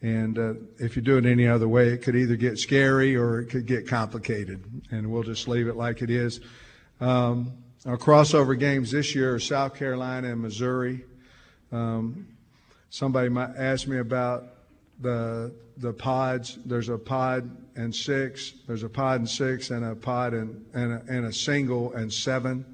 and 0.00 0.38
uh, 0.38 0.54
if 0.78 0.96
you 0.96 1.02
do 1.02 1.18
it 1.18 1.26
any 1.26 1.46
other 1.46 1.68
way, 1.68 1.88
it 1.88 1.98
could 1.98 2.16
either 2.16 2.36
get 2.36 2.58
scary 2.58 3.14
or 3.14 3.40
it 3.40 3.50
could 3.50 3.66
get 3.66 3.86
complicated. 3.86 4.64
And 4.90 5.10
we'll 5.10 5.22
just 5.22 5.48
leave 5.48 5.68
it 5.68 5.76
like 5.76 6.00
it 6.00 6.08
is. 6.08 6.40
Um, 6.98 7.52
our 7.84 7.98
crossover 7.98 8.58
games 8.58 8.90
this 8.90 9.14
year 9.14 9.34
are 9.34 9.38
South 9.38 9.74
Carolina 9.74 10.32
and 10.32 10.40
Missouri. 10.40 11.04
Um, 11.70 12.26
somebody 12.88 13.28
might 13.28 13.50
ask 13.58 13.86
me 13.86 13.98
about 13.98 14.53
the 15.00 15.54
the 15.78 15.92
pods. 15.92 16.58
There's 16.64 16.88
a 16.88 16.98
pod 16.98 17.50
and 17.76 17.94
six. 17.94 18.54
There's 18.66 18.82
a 18.82 18.88
pod 18.88 19.20
and 19.20 19.28
six, 19.28 19.70
and 19.70 19.84
a 19.84 19.94
pod 19.94 20.34
and 20.34 20.64
and 20.74 20.92
a, 20.92 21.02
and 21.08 21.26
a 21.26 21.32
single 21.32 21.92
and 21.94 22.12
seven. 22.12 22.64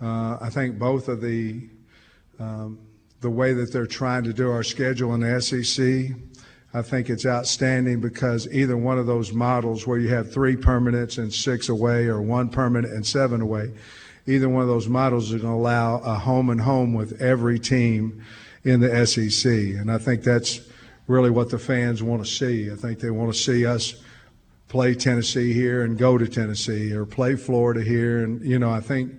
Uh, 0.00 0.38
I 0.40 0.50
think 0.50 0.78
both 0.78 1.08
of 1.08 1.20
the 1.20 1.68
um, 2.38 2.78
the 3.20 3.30
way 3.30 3.54
that 3.54 3.72
they're 3.72 3.86
trying 3.86 4.24
to 4.24 4.32
do 4.32 4.50
our 4.50 4.62
schedule 4.62 5.14
in 5.14 5.20
the 5.20 5.40
SEC 5.40 6.14
I 6.76 6.82
think 6.82 7.08
it's 7.08 7.24
outstanding 7.24 8.02
because 8.02 8.46
either 8.52 8.76
one 8.76 8.98
of 8.98 9.06
those 9.06 9.32
models 9.32 9.86
where 9.86 9.98
you 9.98 10.08
have 10.10 10.30
three 10.30 10.56
permanents 10.56 11.16
and 11.16 11.32
six 11.32 11.70
away 11.70 12.04
or 12.04 12.20
one 12.20 12.50
permanent 12.50 12.92
and 12.92 13.06
seven 13.06 13.40
away, 13.40 13.72
either 14.26 14.46
one 14.50 14.60
of 14.60 14.68
those 14.68 14.86
models 14.86 15.32
is 15.32 15.40
going 15.40 15.54
to 15.54 15.58
allow 15.58 16.00
a 16.00 16.14
home 16.16 16.50
and 16.50 16.60
home 16.60 16.92
with 16.92 17.18
every 17.22 17.58
team 17.58 18.22
in 18.64 18.80
the 18.80 19.06
SEC. 19.06 19.50
And 19.50 19.90
I 19.90 19.96
think 19.96 20.22
that's 20.22 20.60
really 21.06 21.30
what 21.30 21.50
the 21.50 21.58
fans 21.58 22.02
want 22.02 22.24
to 22.24 22.30
see. 22.30 22.70
I 22.70 22.76
think 22.76 23.00
they 23.00 23.10
want 23.10 23.32
to 23.32 23.38
see 23.38 23.66
us 23.66 23.94
play 24.68 24.94
Tennessee 24.94 25.52
here 25.52 25.84
and 25.84 25.96
go 25.96 26.18
to 26.18 26.26
Tennessee 26.26 26.92
or 26.92 27.06
play 27.06 27.36
Florida 27.36 27.82
here. 27.82 28.24
And, 28.24 28.44
you 28.44 28.58
know, 28.58 28.70
I 28.70 28.80
think, 28.80 29.12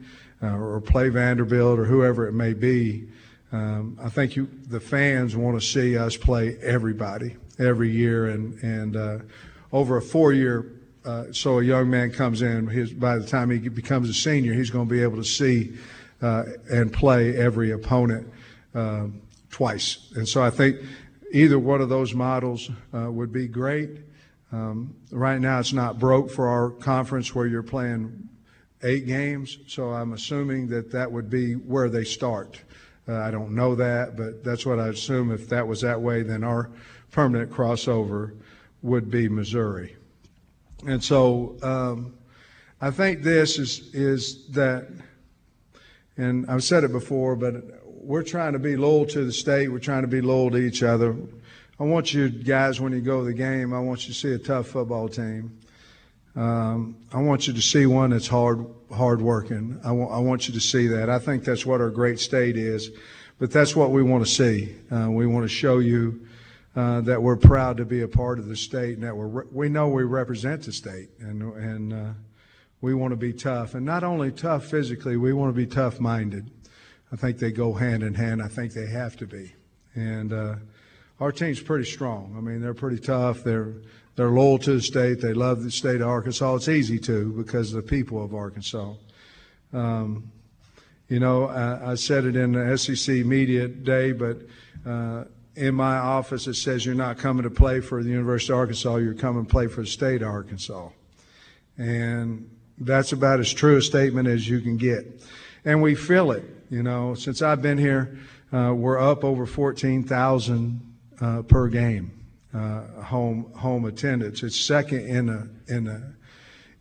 uh, 0.43 0.55
or 0.55 0.81
play 0.81 1.09
Vanderbilt 1.09 1.79
or 1.79 1.85
whoever 1.85 2.27
it 2.27 2.33
may 2.33 2.53
be. 2.53 3.07
Um, 3.51 3.97
I 4.01 4.09
think 4.09 4.35
you, 4.35 4.49
the 4.67 4.79
fans 4.79 5.35
want 5.35 5.59
to 5.59 5.65
see 5.65 5.97
us 5.97 6.17
play 6.17 6.57
everybody 6.61 7.37
every 7.57 7.89
year, 7.89 8.27
and 8.27 8.61
and 8.61 8.95
uh, 8.97 9.19
over 9.71 9.97
a 9.97 10.01
four-year. 10.01 10.73
Uh, 11.05 11.31
so 11.31 11.59
a 11.59 11.63
young 11.63 11.89
man 11.89 12.11
comes 12.11 12.41
in. 12.41 12.67
His, 12.67 12.91
by 12.91 13.17
the 13.17 13.25
time 13.25 13.49
he 13.49 13.69
becomes 13.69 14.09
a 14.09 14.13
senior, 14.13 14.53
he's 14.53 14.69
going 14.69 14.89
to 14.89 14.93
be 14.93 15.01
able 15.01 15.15
to 15.15 15.23
see 15.23 15.77
uh, 16.21 16.43
and 16.69 16.91
play 16.91 17.37
every 17.37 17.71
opponent 17.71 18.27
um, 18.75 19.21
twice. 19.49 20.11
And 20.17 20.27
so 20.27 20.43
I 20.43 20.49
think 20.49 20.77
either 21.31 21.59
one 21.59 21.81
of 21.81 21.89
those 21.89 22.13
models 22.13 22.69
uh, 22.93 23.11
would 23.11 23.31
be 23.31 23.47
great. 23.47 23.99
Um, 24.51 24.95
right 25.11 25.39
now, 25.39 25.59
it's 25.59 25.73
not 25.73 25.99
broke 25.99 26.31
for 26.31 26.47
our 26.47 26.69
conference 26.69 27.35
where 27.35 27.45
you're 27.45 27.63
playing 27.63 28.29
eight 28.83 29.05
games. 29.05 29.57
So 29.67 29.91
I'm 29.91 30.13
assuming 30.13 30.67
that 30.67 30.91
that 30.91 31.11
would 31.11 31.29
be 31.29 31.53
where 31.53 31.89
they 31.89 32.03
start. 32.03 32.61
Uh, 33.07 33.15
I 33.15 33.31
don't 33.31 33.55
know 33.55 33.75
that, 33.75 34.15
but 34.15 34.43
that's 34.43 34.65
what 34.65 34.79
I 34.79 34.87
assume. 34.87 35.31
If 35.31 35.49
that 35.49 35.67
was 35.67 35.81
that 35.81 36.01
way, 36.01 36.23
then 36.23 36.43
our 36.43 36.69
permanent 37.11 37.51
crossover 37.51 38.35
would 38.81 39.09
be 39.09 39.27
Missouri. 39.27 39.95
And 40.85 41.03
so 41.03 41.57
um, 41.63 42.13
I 42.79 42.91
think 42.91 43.23
this 43.23 43.57
is, 43.57 43.93
is 43.93 44.47
that, 44.49 44.87
and 46.17 46.45
I've 46.49 46.63
said 46.63 46.83
it 46.83 46.91
before, 46.91 47.35
but 47.35 47.55
we're 48.07 48.23
trying 48.23 48.53
to 48.53 48.59
be 48.59 48.77
loyal 48.77 49.05
to 49.05 49.25
the 49.25 49.33
state. 49.33 49.67
We're 49.67 49.79
trying 49.79 50.03
to 50.03 50.07
be 50.07 50.21
loyal 50.21 50.49
to 50.51 50.57
each 50.57 50.81
other. 50.81 51.13
I 51.77 51.83
want 51.83 52.13
you 52.13 52.29
guys, 52.29 52.79
when 52.79 52.93
you 52.93 53.01
go 53.01 53.19
to 53.19 53.25
the 53.25 53.33
game, 53.33 53.73
I 53.73 53.81
want 53.81 54.07
you 54.07 54.13
to 54.13 54.17
see 54.17 54.31
a 54.31 54.37
tough 54.37 54.67
football 54.67 55.09
team. 55.09 55.59
Um, 56.33 56.95
I 57.11 57.21
want 57.21 57.47
you 57.47 57.53
to 57.53 57.61
see 57.61 57.85
one 57.85 58.11
that's 58.11 58.27
hard, 58.27 58.65
hard 58.95 59.21
working. 59.21 59.81
I 59.83 59.91
want, 59.91 60.13
I 60.13 60.19
want 60.19 60.47
you 60.47 60.53
to 60.53 60.59
see 60.61 60.87
that. 60.87 61.09
I 61.09 61.19
think 61.19 61.43
that's 61.43 61.65
what 61.65 61.81
our 61.81 61.89
great 61.89 62.21
state 62.21 62.55
is, 62.55 62.91
but 63.39 63.51
that's 63.51 63.75
what 63.75 63.91
we 63.91 64.03
want 64.03 64.25
to 64.25 64.31
see. 64.31 64.73
Uh, 64.89 65.11
we 65.11 65.27
want 65.27 65.43
to 65.43 65.49
show 65.49 65.79
you 65.79 66.25
uh, 66.77 67.01
that 67.01 67.21
we're 67.21 67.35
proud 67.35 67.75
to 67.75 67.85
be 67.85 68.03
a 68.03 68.07
part 68.07 68.39
of 68.39 68.47
the 68.47 68.55
state 68.55 68.93
and 68.93 69.03
that 69.03 69.17
we're, 69.17 69.43
we 69.51 69.67
know 69.67 69.89
we 69.89 70.03
represent 70.03 70.63
the 70.63 70.71
state 70.71 71.09
and, 71.19 71.41
and 71.55 71.91
uh, 71.91 72.13
we 72.79 72.93
want 72.93 73.11
to 73.11 73.17
be 73.17 73.33
tough. 73.33 73.73
And 73.75 73.85
not 73.85 74.05
only 74.05 74.31
tough 74.31 74.65
physically, 74.65 75.17
we 75.17 75.33
want 75.33 75.49
to 75.49 75.57
be 75.57 75.65
tough 75.65 75.99
minded. 75.99 76.49
I 77.11 77.15
think 77.15 77.39
they 77.39 77.51
go 77.51 77.73
hand 77.73 78.03
in 78.03 78.13
hand. 78.13 78.41
I 78.41 78.47
think 78.47 78.73
they 78.73 78.87
have 78.87 79.15
to 79.17 79.25
be. 79.25 79.53
And 79.95 80.33
uh, 80.33 80.55
our 81.19 81.31
team's 81.31 81.61
pretty 81.61 81.85
strong. 81.85 82.35
I 82.37 82.41
mean, 82.41 82.61
they're 82.61 82.73
pretty 82.73 82.99
tough. 82.99 83.43
They're 83.43 83.73
they're 84.15 84.29
loyal 84.29 84.57
to 84.59 84.73
the 84.73 84.81
state. 84.81 85.21
They 85.21 85.33
love 85.33 85.63
the 85.63 85.69
state 85.69 86.01
of 86.01 86.07
Arkansas. 86.07 86.55
It's 86.55 86.67
easy 86.67 86.97
to 86.99 87.31
because 87.33 87.71
of 87.73 87.83
the 87.83 87.87
people 87.87 88.23
of 88.23 88.33
Arkansas. 88.33 88.95
Um, 89.71 90.31
you 91.07 91.19
know, 91.19 91.45
I, 91.45 91.91
I, 91.91 91.95
said 91.95 92.25
it 92.25 92.35
in 92.35 92.53
the 92.53 92.77
SEC 92.77 93.23
media 93.25 93.67
day, 93.67 94.11
but 94.13 94.39
uh, 94.85 95.25
in 95.55 95.75
my 95.75 95.97
office 95.97 96.47
it 96.47 96.55
says 96.55 96.85
you're 96.85 96.95
not 96.95 97.19
coming 97.19 97.43
to 97.43 97.51
play 97.51 97.79
for 97.79 98.01
the 98.01 98.09
University 98.09 98.53
of 98.53 98.59
Arkansas. 98.59 98.95
You're 98.95 99.13
coming 99.13 99.45
to 99.45 99.49
play 99.49 99.67
for 99.67 99.81
the 99.81 99.87
state 99.87 100.23
of 100.23 100.29
Arkansas, 100.29 100.89
and 101.77 102.49
that's 102.79 103.11
about 103.11 103.39
as 103.39 103.53
true 103.53 103.77
a 103.77 103.81
statement 103.81 104.27
as 104.27 104.49
you 104.49 104.61
can 104.61 104.77
get. 104.77 105.21
And 105.63 105.81
we 105.81 105.93
feel 105.93 106.31
it. 106.31 106.43
You 106.69 106.83
know, 106.83 107.13
since 107.13 107.41
I've 107.41 107.61
been 107.61 107.77
here, 107.77 108.17
uh, 108.51 108.73
we're 108.75 108.99
up 108.99 109.23
over 109.23 109.45
14,000 109.45 110.81
uh, 111.21 111.41
per 111.43 111.69
game 111.69 112.11
uh, 112.53 112.81
home 113.03 113.51
home 113.53 113.85
attendance. 113.85 114.43
It's 114.43 114.59
second 114.59 115.07
in 115.07 115.27
the 115.27 115.49
in 115.73 115.85
the 115.85 116.13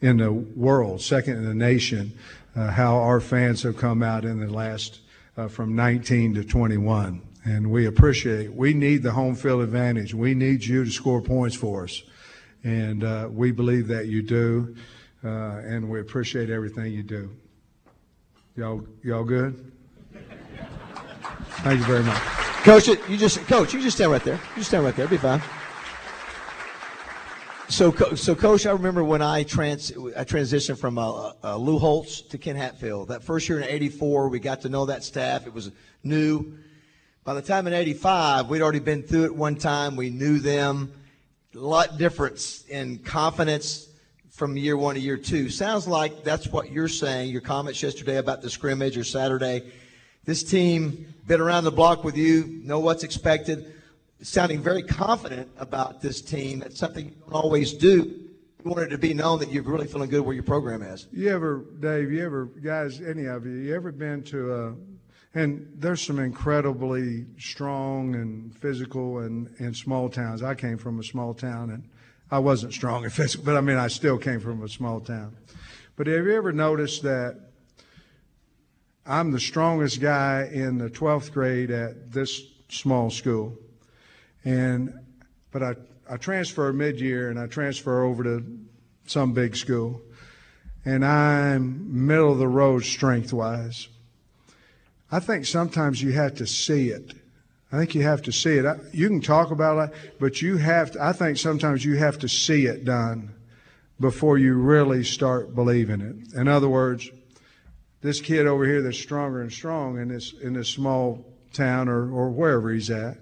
in 0.00 0.16
the 0.16 0.32
world, 0.32 1.02
second 1.02 1.36
in 1.36 1.44
the 1.44 1.54
nation. 1.54 2.18
Uh, 2.56 2.70
how 2.70 2.96
our 2.96 3.20
fans 3.20 3.62
have 3.62 3.76
come 3.76 4.02
out 4.02 4.24
in 4.24 4.40
the 4.40 4.52
last 4.52 5.00
uh, 5.36 5.46
from 5.46 5.76
19 5.76 6.34
to 6.34 6.42
21, 6.42 7.20
and 7.44 7.70
we 7.70 7.86
appreciate. 7.86 8.52
We 8.52 8.72
need 8.72 9.02
the 9.02 9.12
home 9.12 9.36
field 9.36 9.60
advantage. 9.62 10.14
We 10.14 10.34
need 10.34 10.64
you 10.64 10.84
to 10.84 10.90
score 10.90 11.20
points 11.20 11.54
for 11.54 11.84
us, 11.84 12.02
and 12.64 13.30
we 13.32 13.52
believe 13.52 13.86
that 13.88 14.06
you 14.06 14.22
do, 14.22 14.74
uh, 15.22 15.28
and 15.28 15.88
we 15.88 16.00
appreciate 16.00 16.48
everything 16.50 16.92
you 16.92 17.02
do. 17.02 17.30
Y'all, 18.56 18.86
y'all 19.04 19.22
good? 19.22 19.75
Thank 21.66 21.80
you 21.80 21.86
very 21.86 22.04
much. 22.04 22.22
Coach, 22.62 22.86
you 22.86 23.16
just 23.16 23.44
coach, 23.48 23.74
you 23.74 23.82
just 23.82 23.96
stand 23.96 24.12
right 24.12 24.22
there. 24.22 24.36
You 24.36 24.58
just 24.58 24.68
stand 24.68 24.84
right 24.84 24.94
there. 24.94 25.08
Be 25.08 25.16
fine. 25.16 25.42
So, 27.68 27.90
so 28.14 28.36
coach, 28.36 28.66
I 28.66 28.70
remember 28.70 29.02
when 29.02 29.20
I 29.20 29.42
trans 29.42 29.90
I 30.16 30.22
transitioned 30.22 30.78
from 30.78 30.96
uh, 30.96 31.32
uh, 31.42 31.56
Lou 31.56 31.80
Holtz 31.80 32.20
to 32.20 32.38
Ken 32.38 32.54
Hatfield. 32.54 33.08
That 33.08 33.24
first 33.24 33.48
year 33.48 33.58
in 33.58 33.64
'84, 33.64 34.28
we 34.28 34.38
got 34.38 34.60
to 34.60 34.68
know 34.68 34.86
that 34.86 35.02
staff. 35.02 35.48
It 35.48 35.52
was 35.52 35.72
new. 36.04 36.56
By 37.24 37.34
the 37.34 37.42
time 37.42 37.66
in 37.66 37.72
'85, 37.72 38.48
we'd 38.48 38.62
already 38.62 38.78
been 38.78 39.02
through 39.02 39.24
it 39.24 39.34
one 39.34 39.56
time. 39.56 39.96
We 39.96 40.08
knew 40.08 40.38
them. 40.38 40.92
A 41.56 41.58
lot 41.58 41.98
difference 41.98 42.64
in 42.68 42.98
confidence 42.98 43.88
from 44.30 44.56
year 44.56 44.76
one 44.76 44.94
to 44.94 45.00
year 45.00 45.16
two. 45.16 45.50
Sounds 45.50 45.88
like 45.88 46.22
that's 46.22 46.46
what 46.46 46.70
you're 46.70 46.86
saying. 46.86 47.32
Your 47.32 47.40
comments 47.40 47.82
yesterday 47.82 48.18
about 48.18 48.40
the 48.40 48.50
scrimmage 48.50 48.96
or 48.96 49.02
Saturday. 49.02 49.64
This 50.24 50.44
team 50.44 51.12
been 51.26 51.40
around 51.40 51.64
the 51.64 51.72
block 51.72 52.04
with 52.04 52.16
you, 52.16 52.60
know 52.62 52.78
what's 52.78 53.02
expected, 53.02 53.74
sounding 54.22 54.60
very 54.60 54.82
confident 54.82 55.50
about 55.58 56.00
this 56.00 56.20
team. 56.20 56.62
It's 56.62 56.78
something 56.78 57.06
you 57.06 57.14
don't 57.20 57.32
always 57.32 57.72
do. 57.72 58.22
You 58.64 58.70
want 58.70 58.80
it 58.80 58.88
to 58.88 58.98
be 58.98 59.12
known 59.12 59.40
that 59.40 59.50
you're 59.50 59.62
really 59.62 59.86
feeling 59.86 60.08
good 60.08 60.22
where 60.22 60.34
your 60.34 60.44
program 60.44 60.82
is. 60.82 61.08
You 61.12 61.30
ever, 61.30 61.64
Dave, 61.80 62.10
you 62.12 62.24
ever, 62.24 62.46
guys, 62.46 63.00
any 63.00 63.26
of 63.26 63.44
you, 63.44 63.52
you 63.52 63.74
ever 63.74 63.92
been 63.92 64.22
to 64.24 64.54
a, 64.54 64.74
and 65.34 65.68
there's 65.76 66.00
some 66.00 66.18
incredibly 66.18 67.26
strong 67.38 68.14
and 68.14 68.56
physical 68.56 69.18
and, 69.18 69.52
and 69.58 69.76
small 69.76 70.08
towns. 70.08 70.42
I 70.42 70.54
came 70.54 70.78
from 70.78 70.98
a 70.98 71.04
small 71.04 71.34
town 71.34 71.70
and 71.70 71.88
I 72.30 72.38
wasn't 72.38 72.72
strong 72.72 73.04
and 73.04 73.12
physical, 73.12 73.44
but 73.44 73.56
I 73.56 73.60
mean, 73.60 73.76
I 73.76 73.88
still 73.88 74.18
came 74.18 74.40
from 74.40 74.62
a 74.62 74.68
small 74.68 75.00
town. 75.00 75.36
But 75.96 76.06
have 76.06 76.24
you 76.24 76.34
ever 76.34 76.52
noticed 76.52 77.02
that 77.02 77.45
I'm 79.08 79.30
the 79.30 79.40
strongest 79.40 80.00
guy 80.00 80.50
in 80.52 80.78
the 80.78 80.90
12th 80.90 81.32
grade 81.32 81.70
at 81.70 82.12
this 82.12 82.42
small 82.68 83.10
school. 83.10 83.56
And, 84.44 84.92
but 85.52 85.62
I, 85.62 85.74
I 86.10 86.16
transfer 86.16 86.72
mid-year 86.72 87.30
and 87.30 87.38
I 87.38 87.46
transfer 87.46 88.02
over 88.02 88.24
to 88.24 88.44
some 89.06 89.32
big 89.32 89.54
school. 89.54 90.00
And 90.84 91.04
I'm 91.04 92.06
middle 92.06 92.32
of 92.32 92.38
the 92.38 92.48
road 92.48 92.84
strength 92.84 93.32
wise. 93.32 93.88
I 95.10 95.20
think 95.20 95.46
sometimes 95.46 96.02
you 96.02 96.12
have 96.12 96.34
to 96.36 96.46
see 96.46 96.90
it. 96.90 97.12
I 97.70 97.78
think 97.78 97.94
you 97.94 98.02
have 98.02 98.22
to 98.22 98.32
see 98.32 98.54
it. 98.56 98.66
You 98.92 99.08
can 99.08 99.20
talk 99.20 99.50
about 99.50 99.88
it, 99.88 99.96
but 100.18 100.42
you 100.42 100.56
have 100.56 100.92
to, 100.92 101.04
I 101.04 101.12
think 101.12 101.38
sometimes 101.38 101.84
you 101.84 101.96
have 101.96 102.18
to 102.20 102.28
see 102.28 102.66
it 102.66 102.84
done 102.84 103.34
before 104.00 104.38
you 104.38 104.54
really 104.54 105.04
start 105.04 105.54
believing 105.54 106.00
it. 106.00 106.34
In 106.38 106.48
other 106.48 106.68
words, 106.68 107.08
this 108.00 108.20
kid 108.20 108.46
over 108.46 108.64
here 108.64 108.82
that's 108.82 108.98
stronger 108.98 109.40
and 109.40 109.52
strong 109.52 109.98
in 109.98 110.08
this 110.08 110.32
in 110.40 110.52
this 110.52 110.68
small 110.68 111.24
town 111.52 111.88
or, 111.88 112.10
or 112.10 112.30
wherever 112.30 112.70
he's 112.70 112.90
at, 112.90 113.18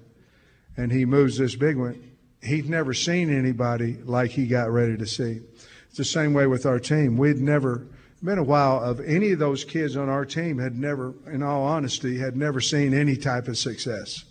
and 0.76 0.90
he 0.90 1.04
moves 1.04 1.38
this 1.38 1.54
big 1.54 1.76
one, 1.76 2.12
he'd 2.42 2.68
never 2.68 2.92
seen 2.92 3.30
anybody 3.30 3.98
like 4.04 4.32
he 4.32 4.46
got 4.46 4.70
ready 4.70 4.96
to 4.96 5.06
see. 5.06 5.40
It's 5.88 5.98
the 5.98 6.04
same 6.04 6.34
way 6.34 6.46
with 6.46 6.66
our 6.66 6.80
team. 6.80 7.16
We'd 7.16 7.38
never 7.38 7.86
been 8.22 8.38
a 8.38 8.42
while 8.42 8.82
of 8.82 9.00
any 9.00 9.32
of 9.32 9.38
those 9.38 9.64
kids 9.64 9.96
on 9.96 10.08
our 10.08 10.24
team 10.24 10.58
had 10.58 10.76
never, 10.76 11.14
in 11.26 11.42
all 11.42 11.62
honesty, 11.62 12.18
had 12.18 12.36
never 12.36 12.60
seen 12.60 12.94
any 12.94 13.16
type 13.16 13.48
of 13.48 13.58
success 13.58 14.24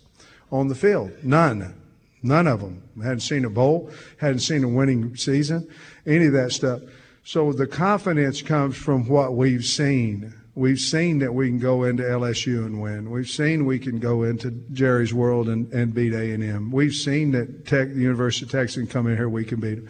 on 0.50 0.68
the 0.68 0.74
field. 0.74 1.12
None. 1.22 1.80
None 2.22 2.46
of 2.46 2.60
them. 2.60 2.82
Hadn't 3.02 3.20
seen 3.20 3.44
a 3.44 3.50
bowl, 3.50 3.90
hadn't 4.18 4.40
seen 4.40 4.64
a 4.64 4.68
winning 4.68 5.16
season, 5.16 5.68
any 6.06 6.26
of 6.26 6.32
that 6.32 6.52
stuff. 6.52 6.80
So 7.26 7.54
the 7.54 7.66
confidence 7.66 8.42
comes 8.42 8.76
from 8.76 9.08
what 9.08 9.34
we've 9.34 9.64
seen. 9.64 10.34
We've 10.54 10.78
seen 10.78 11.20
that 11.20 11.32
we 11.32 11.48
can 11.48 11.58
go 11.58 11.84
into 11.84 12.02
LSU 12.02 12.66
and 12.66 12.82
win. 12.82 13.10
We've 13.10 13.28
seen 13.28 13.64
we 13.64 13.78
can 13.78 13.98
go 13.98 14.24
into 14.24 14.50
Jerry's 14.72 15.14
World 15.14 15.48
and, 15.48 15.72
and 15.72 15.94
beat 15.94 16.12
A&M. 16.12 16.70
We've 16.70 16.92
seen 16.92 17.32
that 17.32 17.66
Tech, 17.66 17.88
the 17.88 18.00
University 18.00 18.44
of 18.44 18.52
Texas 18.52 18.76
can 18.76 18.86
come 18.86 19.06
in 19.06 19.16
here, 19.16 19.30
we 19.30 19.44
can 19.44 19.58
beat 19.58 19.76
them. 19.76 19.88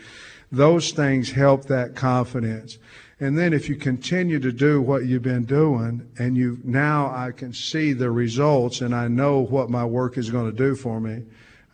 Those 0.53 0.93
things 0.93 1.33
help 1.33 1.65
that 1.65 1.97
confidence. 1.97 2.79
And 3.19 3.37
then 3.37 3.53
if 3.53 3.69
you 3.69 3.75
continue 3.75 4.39
to 4.39 4.53
do 4.53 4.81
what 4.81 5.07
you've 5.07 5.23
been 5.23 5.45
doing 5.45 6.09
and 6.21 6.37
you 6.37 6.61
now 6.63 7.13
I 7.13 7.33
can 7.33 7.53
see 7.53 7.93
the 7.93 8.13
results 8.13 8.81
and 8.81 8.95
I 8.95 9.09
know 9.09 9.41
what 9.41 9.71
my 9.71 9.85
work 9.85 10.19
is 10.19 10.31
going 10.31 10.51
to 10.51 10.57
do 10.57 10.77
for 10.77 11.01
me, 11.01 11.25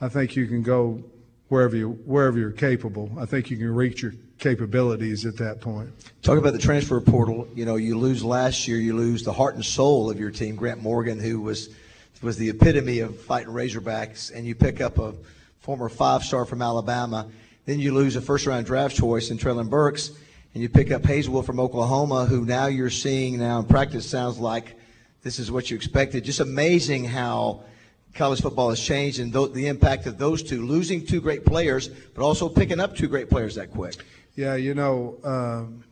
I 0.01 0.09
think 0.09 0.37
you 0.37 0.47
can 0.47 0.63
go 0.63 1.05
wherever 1.49 1.77
you 1.77 1.91
wherever 2.07 2.39
you're 2.39 2.51
capable. 2.51 3.13
I 3.19 3.27
think 3.27 3.51
you 3.51 3.59
can 3.59 3.75
reach 3.75 4.01
your 4.01 4.15
capabilities 4.41 5.27
at 5.27 5.37
that 5.37 5.61
point. 5.61 5.91
Talk 6.23 6.39
about 6.39 6.55
the 6.55 6.59
transfer 6.59 7.01
portal. 7.01 7.47
You 7.55 7.65
know, 7.65 7.77
you 7.77 7.97
lose 7.97 8.25
last 8.25 8.67
year, 8.67 8.79
you 8.79 8.97
lose 8.97 9.23
the 9.23 9.33
heart 9.33 9.55
and 9.55 9.65
soul 9.65 10.11
of 10.11 10.19
your 10.19 10.31
team, 10.31 10.57
Grant 10.57 10.83
Morgan, 10.83 11.21
who 11.21 11.41
was 11.41 11.69
was 12.23 12.37
the 12.37 12.51
epitome 12.51 12.99
of 12.99 13.19
fighting 13.19 13.53
Razorbacks, 13.53 14.35
and 14.35 14.47
you 14.47 14.55
pick 14.55 14.83
up 14.83 14.99
a 14.99 15.15
former 15.61 15.89
five 15.89 16.23
star 16.23 16.45
from 16.45 16.61
Alabama. 16.61 17.29
Then 17.65 17.79
you 17.79 17.95
lose 17.95 18.17
a 18.17 18.21
first 18.21 18.47
round 18.47 18.67
draft 18.67 18.97
choice 18.97 19.31
in 19.31 19.39
Treylon 19.39 19.71
Burks, 19.71 20.11
and 20.53 20.63
you 20.63 20.69
pick 20.69 20.91
up 20.91 21.03
Haselwood 21.03 21.47
from 21.47 21.61
Oklahoma, 21.61 22.27
who 22.27 22.45
now 22.45 22.67
you're 22.67 22.91
seeing 22.91 23.39
now 23.39 23.61
in 23.61 23.67
practice 23.67 24.09
sounds 24.09 24.39
like 24.39 24.77
this 25.23 25.39
is 25.39 25.51
what 25.51 25.71
you 25.71 25.77
expected. 25.77 26.25
Just 26.25 26.41
amazing 26.41 27.05
how 27.05 27.63
college 28.15 28.41
football 28.41 28.71
has 28.71 28.81
changed 28.81 29.21
and 29.21 29.33
th- 29.33 29.53
the 29.53 29.69
impact 29.69 30.07
of 30.07 30.19
those 30.19 30.43
two, 30.43 30.67
losing 30.67 31.07
two 31.07 31.21
great 31.21 31.45
players, 31.45 31.89
but 31.89 32.23
also 32.23 32.49
picking 32.49 32.81
up 32.81 32.97
two 32.97 33.09
great 33.09 33.31
players 33.31 33.55
that 33.55 33.71
quick. 33.71 33.97
Yeah, 34.37 34.55
you 34.55 34.75
know, 34.75 35.19
um, 35.25 35.85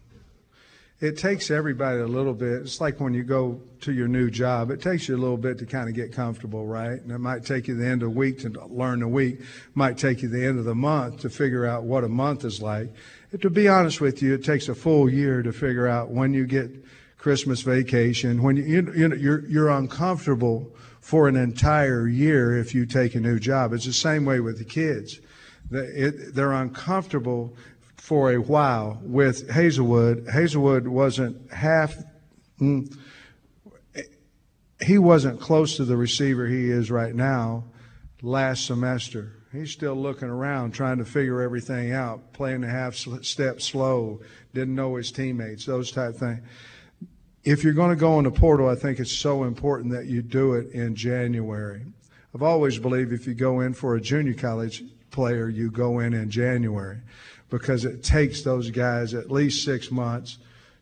it 1.00 1.16
takes 1.16 1.50
everybody 1.50 2.00
a 2.00 2.06
little 2.06 2.34
bit. 2.34 2.62
It's 2.62 2.80
like 2.80 2.98
when 2.98 3.14
you 3.14 3.22
go 3.22 3.60
to 3.82 3.92
your 3.92 4.08
new 4.08 4.30
job, 4.30 4.70
it 4.70 4.82
takes 4.82 5.08
you 5.08 5.16
a 5.16 5.18
little 5.18 5.36
bit 5.36 5.58
to 5.58 5.66
kind 5.66 5.88
of 5.88 5.94
get 5.94 6.12
comfortable, 6.12 6.66
right? 6.66 7.00
And 7.00 7.12
it 7.12 7.18
might 7.18 7.44
take 7.44 7.68
you 7.68 7.76
the 7.76 7.86
end 7.86 8.02
of 8.02 8.12
the 8.12 8.18
week 8.18 8.40
to 8.40 8.48
learn 8.66 9.00
the 9.00 9.08
week, 9.08 9.40
it 9.40 9.46
might 9.74 9.96
take 9.96 10.22
you 10.22 10.28
the 10.28 10.44
end 10.44 10.58
of 10.58 10.64
the 10.64 10.74
month 10.74 11.20
to 11.20 11.30
figure 11.30 11.66
out 11.66 11.84
what 11.84 12.02
a 12.02 12.08
month 12.08 12.44
is 12.44 12.60
like. 12.60 12.92
To 13.40 13.50
be 13.50 13.68
honest 13.68 14.00
with 14.00 14.22
you, 14.22 14.34
it 14.34 14.44
takes 14.44 14.68
a 14.68 14.74
full 14.74 15.08
year 15.08 15.42
to 15.42 15.52
figure 15.52 15.86
out 15.86 16.10
when 16.10 16.34
you 16.34 16.46
get 16.46 16.70
Christmas 17.16 17.60
vacation, 17.62 18.42
when 18.42 18.56
you, 18.56 18.64
you, 18.64 19.08
know, 19.08 19.14
you're, 19.14 19.46
you're 19.46 19.68
uncomfortable 19.68 20.72
for 21.00 21.28
an 21.28 21.36
entire 21.36 22.08
year 22.08 22.56
if 22.56 22.74
you 22.74 22.86
take 22.86 23.14
a 23.14 23.20
new 23.20 23.38
job. 23.38 23.72
It's 23.72 23.86
the 23.86 23.92
same 23.92 24.24
way 24.24 24.40
with 24.40 24.58
the 24.58 24.64
kids. 24.64 25.20
They're 25.70 26.52
uncomfortable 26.52 27.54
for 27.98 28.32
a 28.32 28.40
while 28.40 28.98
with 29.02 29.48
Haselwood. 29.48 30.26
Haselwood 30.32 30.86
wasn't 30.86 31.52
half, 31.52 31.96
mm, 32.60 32.96
he 34.80 34.98
wasn't 34.98 35.40
close 35.40 35.76
to 35.76 35.84
the 35.84 35.96
receiver 35.96 36.46
he 36.46 36.70
is 36.70 36.90
right 36.90 37.14
now 37.14 37.64
last 38.22 38.64
semester. 38.64 39.34
He's 39.52 39.70
still 39.70 39.94
looking 39.94 40.28
around, 40.28 40.72
trying 40.72 40.98
to 40.98 41.04
figure 41.04 41.40
everything 41.40 41.92
out, 41.92 42.32
playing 42.32 42.64
a 42.64 42.68
half 42.68 42.94
step 42.94 43.60
slow, 43.60 44.20
didn't 44.54 44.74
know 44.74 44.96
his 44.96 45.10
teammates, 45.10 45.64
those 45.64 45.90
type 45.90 46.16
things. 46.16 46.40
If 47.44 47.64
you're 47.64 47.72
going 47.72 47.90
to 47.90 47.96
go 47.96 48.18
in 48.18 48.24
the 48.24 48.30
portal, 48.30 48.68
I 48.68 48.74
think 48.74 49.00
it's 49.00 49.12
so 49.12 49.44
important 49.44 49.92
that 49.92 50.06
you 50.06 50.22
do 50.22 50.54
it 50.54 50.70
in 50.72 50.94
January. 50.94 51.82
I've 52.34 52.42
always 52.42 52.78
believed 52.78 53.12
if 53.12 53.26
you 53.26 53.34
go 53.34 53.60
in 53.60 53.72
for 53.72 53.96
a 53.96 54.00
junior 54.00 54.34
college 54.34 54.84
player, 55.10 55.48
you 55.48 55.70
go 55.70 56.00
in 56.00 56.12
in 56.12 56.30
January 56.30 56.98
because 57.50 57.84
it 57.84 58.02
takes 58.02 58.42
those 58.42 58.70
guys 58.70 59.14
at 59.14 59.30
least 59.30 59.64
six 59.64 59.90
months 59.90 60.38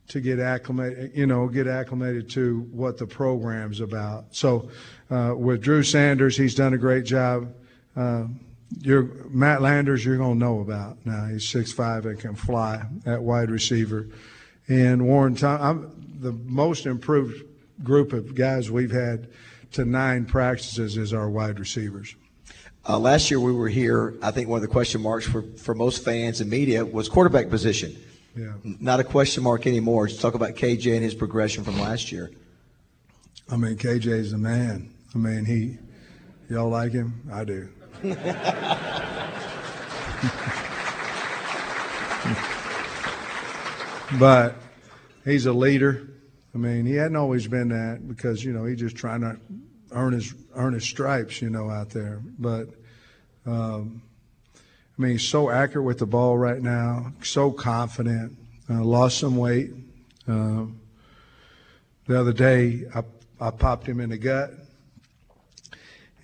to 0.09 0.20
get 0.20 0.38
acclimated, 0.38 1.12
you 1.14 1.26
know, 1.26 1.48
get 1.48 1.66
acclimated 1.66 2.31
to 2.31 2.61
what 2.72 2.96
the 2.98 3.07
program's 3.07 3.81
about. 3.81 4.26
So 4.31 4.70
uh, 5.11 5.35
with 5.37 5.62
Drew 5.62 5.83
Sanders, 5.83 6.37
he's 6.37 6.55
done 6.55 6.74
a 6.74 6.79
great 6.79 7.05
job. 7.05 7.52
Uh, 7.96 8.26
Matt 9.29 9.62
Landers, 9.62 10.05
you're 10.05 10.16
going 10.16 10.38
to 10.38 10.44
know 10.44 10.61
about 10.61 10.98
now. 11.05 11.26
He's 11.26 11.44
6'5 11.44 12.07
and 12.07 12.20
can 12.20 12.35
fly 12.35 12.85
at 13.05 13.22
wide 13.22 13.50
receiver. 13.50 14.09
And 14.68 15.07
Warren, 15.07 15.35
Tom, 15.35 15.92
the 16.20 16.33
most 16.33 16.87
improved 16.87 17.44
group 17.83 18.12
of 18.12 18.35
guys 18.35 18.70
we've 18.70 18.90
had 18.90 19.29
to 19.72 19.85
nine 19.85 20.24
practices 20.24 20.96
is 20.96 21.12
our 21.12 21.29
wide 21.29 21.59
receivers. 21.61 22.14
Uh, 22.88 22.99
last 22.99 23.33
year 23.33 23.40
we 23.40 23.51
were 23.51 23.68
here. 23.68 24.14
I 24.22 24.31
think 24.31 24.49
one 24.49 24.59
of 24.59 24.62
the 24.62 24.68
question 24.68 25.01
marks 25.01 25.27
for, 25.27 25.42
for 25.42 25.75
most 25.75 26.05
fans 26.05 26.40
and 26.40 26.49
media 26.49 26.85
was 26.85 27.09
quarterback 27.09 27.51
position. 27.51 27.96
Yeah. 28.37 28.53
Not 28.62 29.01
a 29.01 29.05
question 29.05 29.42
mark 29.42 29.66
anymore. 29.66 30.07
Just 30.07 30.20
talk 30.20 30.35
about 30.35 30.55
KJ 30.55 30.94
and 30.94 31.03
his 31.03 31.14
progression 31.14 31.64
from 31.64 31.81
last 31.81 32.12
year. 32.12 32.31
I 33.51 33.57
mean, 33.57 33.77
KJ's 33.77 34.31
the 34.31 34.38
man. 34.38 34.94
I 35.14 35.18
mean, 35.18 35.44
he, 35.44 35.79
y'all 36.49 36.68
like 36.68 36.92
him? 36.92 37.22
I 37.33 37.44
do. 37.44 37.68
but 44.20 44.55
he's 45.25 45.46
a 45.46 45.53
leader. 45.53 46.09
I 46.55 46.59
mean, 46.59 46.87
he 46.87 46.94
hadn't 46.94 47.16
always 47.16 47.49
been 47.49 47.70
that 47.70 48.07
because 48.07 48.44
you 48.44 48.53
know 48.53 48.64
he's 48.64 48.79
just 48.79 48.96
trying 48.96 49.22
to 49.22 49.38
earn 49.96 50.12
his 50.12 50.35
earn 50.54 50.74
his 50.74 50.85
stripes, 50.85 51.42
you 51.42 51.50
know, 51.50 51.70
out 51.70 51.90
there. 51.90 52.20
But 52.38 52.68
um, 53.46 54.02
I 54.98 55.02
mean, 55.02 55.12
he's 55.12 55.26
so 55.26 55.50
accurate 55.50 55.85
with 55.85 55.98
the 55.98 56.06
ball 56.06 56.38
right 56.38 56.61
now, 56.61 57.12
so 57.22 57.50
confident. 57.50 58.37
Uh, 58.68 58.82
lost 58.82 59.18
some 59.18 59.37
weight. 59.37 59.70
Uh, 60.28 60.66
the 62.06 62.18
other 62.18 62.32
day, 62.32 62.85
I, 62.94 63.02
I 63.40 63.50
popped 63.50 63.87
him 63.87 64.00
in 64.00 64.11
the 64.11 64.18
gut, 64.18 64.50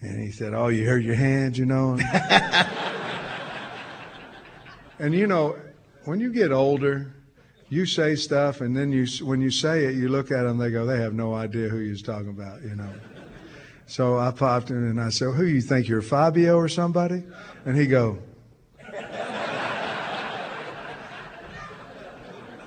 and 0.00 0.22
he 0.22 0.30
said, 0.30 0.54
"Oh, 0.54 0.68
you 0.68 0.86
hurt 0.86 1.02
your 1.02 1.14
hands, 1.14 1.58
you 1.58 1.66
know." 1.66 1.98
and 4.98 5.14
you 5.14 5.26
know, 5.26 5.56
when 6.04 6.20
you 6.20 6.32
get 6.32 6.52
older, 6.52 7.14
you 7.68 7.86
say 7.86 8.16
stuff, 8.16 8.60
and 8.60 8.76
then 8.76 8.92
you, 8.92 9.06
when 9.24 9.40
you 9.40 9.50
say 9.50 9.84
it, 9.84 9.94
you 9.94 10.08
look 10.08 10.30
at 10.30 10.42
them, 10.42 10.58
they 10.58 10.70
go, 10.70 10.84
they 10.84 10.98
have 10.98 11.14
no 11.14 11.34
idea 11.34 11.68
who 11.68 11.78
you're 11.78 11.96
talking 11.96 12.28
about, 12.28 12.62
you 12.62 12.74
know. 12.74 12.90
So 13.86 14.18
I 14.18 14.30
popped 14.30 14.70
in 14.70 14.76
and 14.76 15.00
I 15.00 15.10
said, 15.10 15.34
"Who 15.34 15.44
you 15.44 15.60
think 15.60 15.88
you're, 15.88 16.02
Fabio 16.02 16.56
or 16.56 16.68
somebody?" 16.68 17.24
And 17.64 17.76
he 17.76 17.86
go. 17.86 18.18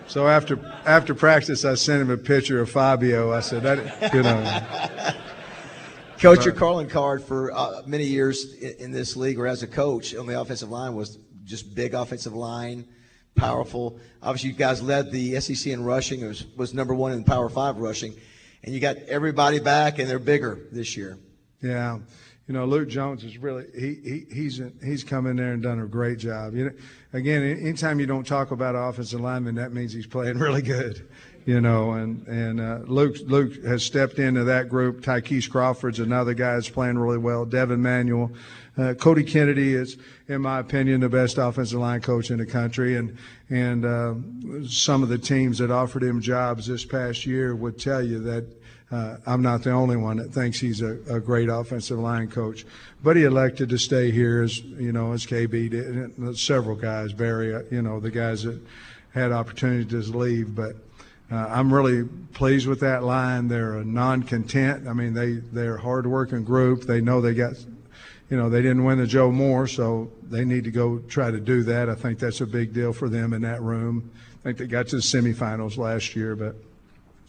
so 0.08 0.28
after 0.28 0.60
after 0.86 1.14
practice, 1.16 1.66
I 1.66 1.76
sent 1.76 2.02
him 2.02 2.10
a 2.12 2.18
picture 2.18 2.60
of 2.62 2.70
Fabio. 2.70 3.34
I 3.34 3.40
said, 3.40 3.64
"That 3.64 4.14
you 4.14 4.24
know." 4.24 4.62
Coach, 6.20 6.46
your 6.46 6.54
calling 6.54 6.88
card 6.88 7.22
for 7.24 7.52
uh, 7.52 7.82
many 7.86 8.06
years 8.06 8.54
in, 8.54 8.76
in 8.80 8.92
this 8.92 9.18
league, 9.18 9.38
or 9.38 9.48
as 9.48 9.64
a 9.64 9.68
coach 9.68 10.16
on 10.16 10.26
the 10.26 10.40
offensive 10.40 10.70
line, 10.70 10.96
was 10.96 11.20
just 11.44 11.76
big 11.76 11.94
offensive 11.94 12.34
line, 12.34 12.88
powerful. 13.36 14.00
Obviously, 14.24 14.50
you 14.52 14.56
guys 14.56 14.82
led 14.82 15.12
the 15.12 15.40
SEC 15.42 15.74
in 15.74 15.84
rushing. 15.84 16.22
It 16.22 16.28
was, 16.28 16.46
was 16.56 16.74
number 16.74 16.96
one 16.96 17.12
in 17.12 17.26
Power 17.26 17.50
Five 17.50 17.78
rushing 17.78 18.16
and 18.66 18.74
you 18.74 18.82
got 18.82 18.98
everybody 19.08 19.60
back, 19.60 20.00
and 20.00 20.10
they're 20.10 20.20
bigger 20.20 20.60
this 20.72 20.98
year. 20.98 21.20
Yeah, 21.62 22.00
you 22.48 22.54
know, 22.54 22.66
Luke 22.66 22.90
Jones 22.90 23.24
is 23.24 23.40
really 23.40 23.66
he, 23.74 23.96
he 24.04 24.26
he's 24.32 24.62
he's 24.84 25.04
come 25.04 25.26
in 25.26 25.36
there 25.36 25.54
and 25.54 25.64
done 25.64 25.80
a 25.80 25.88
great 25.88 26.20
job. 26.20 26.54
You 26.54 26.66
know, 26.66 26.72
again, 27.14 27.42
anytime 27.42 28.00
you 28.00 28.06
don't 28.06 28.26
talk 28.26 28.52
about 28.52 28.76
offensive 28.76 29.20
lineman, 29.20 29.56
that 29.56 29.74
means 29.74 29.94
he's 29.94 30.06
playing 30.06 30.38
really 30.40 30.62
good. 30.62 31.08
You 31.46 31.62
know, 31.62 31.94
and 31.94 32.26
and 32.28 32.60
uh, 32.60 32.80
Luke 32.86 33.18
Luke 33.26 33.64
has 33.66 33.84
stepped 33.84 34.20
into 34.20 34.44
that 34.44 34.70
group. 34.70 35.02
Ty'Kieast 35.02 35.50
Crawford's 35.50 36.00
another 36.00 36.36
guy 36.36 36.54
that's 36.54 36.70
playing 36.70 37.00
really 37.00 37.18
well. 37.18 37.46
Devin 37.46 37.82
Manuel, 37.82 38.32
uh, 38.78 38.94
Cody 38.94 39.24
Kennedy 39.24 39.74
is, 39.74 39.98
in 40.28 40.42
my 40.42 40.60
opinion, 40.60 41.02
the 41.02 41.10
best 41.10 41.38
offensive 41.40 41.80
line 41.80 42.02
coach 42.02 42.30
in 42.30 42.38
the 42.38 42.46
country, 42.46 42.96
and 42.96 43.18
and 43.50 43.86
uh, 43.86 44.14
some 44.68 45.02
of 45.02 45.10
the 45.10 45.18
teams 45.18 45.58
that 45.60 45.72
offered 45.72 46.04
him 46.04 46.22
jobs 46.22 46.68
this 46.68 46.86
past 46.86 47.26
year 47.26 47.56
would 47.56 47.80
tell 47.80 48.04
you 48.04 48.20
that 48.20 48.46
uh, 48.92 49.18
I'm 49.26 49.42
not 49.42 49.64
the 49.64 49.72
only 49.72 49.98
one 49.98 50.18
that 50.18 50.32
thinks 50.32 50.60
he's 50.60 50.82
a, 50.82 50.98
a, 51.10 51.20
great 51.20 51.50
offensive 51.50 51.98
line 51.98 52.30
coach. 52.30 52.66
But 53.04 53.18
he 53.18 53.24
elected 53.24 53.70
to 53.70 53.80
stay 53.80 54.12
here 54.12 54.44
as 54.44 54.60
you 54.60 54.92
know 54.92 55.14
as 55.14 55.26
KB 55.26 55.70
did. 55.70 56.38
Several 56.38 56.76
guys, 56.76 57.12
Barry, 57.12 57.56
uh, 57.56 57.64
you 57.72 57.82
know, 57.82 58.00
the 58.00 58.12
guys 58.12 58.44
that 58.44 58.62
had 59.14 59.32
opportunities 59.32 60.12
to 60.12 60.18
leave, 60.18 60.56
but. 60.56 60.76
Uh, 61.32 61.38
I'm 61.38 61.74
really 61.74 62.04
pleased 62.34 62.68
with 62.68 62.82
that 62.82 63.02
line. 63.02 63.48
They're 63.48 63.80
a 63.80 63.84
non-content. 63.84 64.88
I 64.88 64.94
mean, 64.94 65.16
they 65.16 65.32
they're 65.32 65.78
a 65.78 65.82
hard-working 65.82 66.44
group. 66.44 66.84
They 66.84 67.02
know 67.02 67.20
they 67.20 67.34
got 67.34 67.56
you 68.30 68.38
know, 68.38 68.50
they 68.50 68.62
didn't 68.62 68.84
win 68.84 68.98
the 68.98 69.08
Joe 69.08 69.32
Moore, 69.32 69.68
so 69.68 70.12
they 70.24 70.46
need 70.46 70.64
to 70.64 70.72
go 70.72 71.00
try 71.00 71.30
to 71.30 71.40
do 71.40 71.64
that. 71.64 71.90
I 71.90 71.96
think 71.96 72.20
that's 72.20 72.42
a 72.42 72.48
big 72.48 72.74
deal 72.74 72.92
for 72.92 73.08
them 73.08 73.34
in 73.34 73.44
that 73.44 73.62
room. 73.62 74.12
I 74.40 74.44
think 74.44 74.58
they 74.58 74.68
got 74.68 74.88
to 74.88 74.98
the 74.98 75.02
semifinals 75.02 75.78
last 75.78 76.16
year, 76.16 76.36
but 76.36 76.56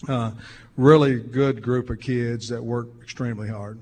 Uh, 0.09 0.33
really 0.77 1.19
good 1.19 1.63
group 1.63 1.91
of 1.91 2.01
kids 2.01 2.49
that 2.49 2.63
work 2.63 2.89
extremely 3.03 3.49
hard. 3.49 3.79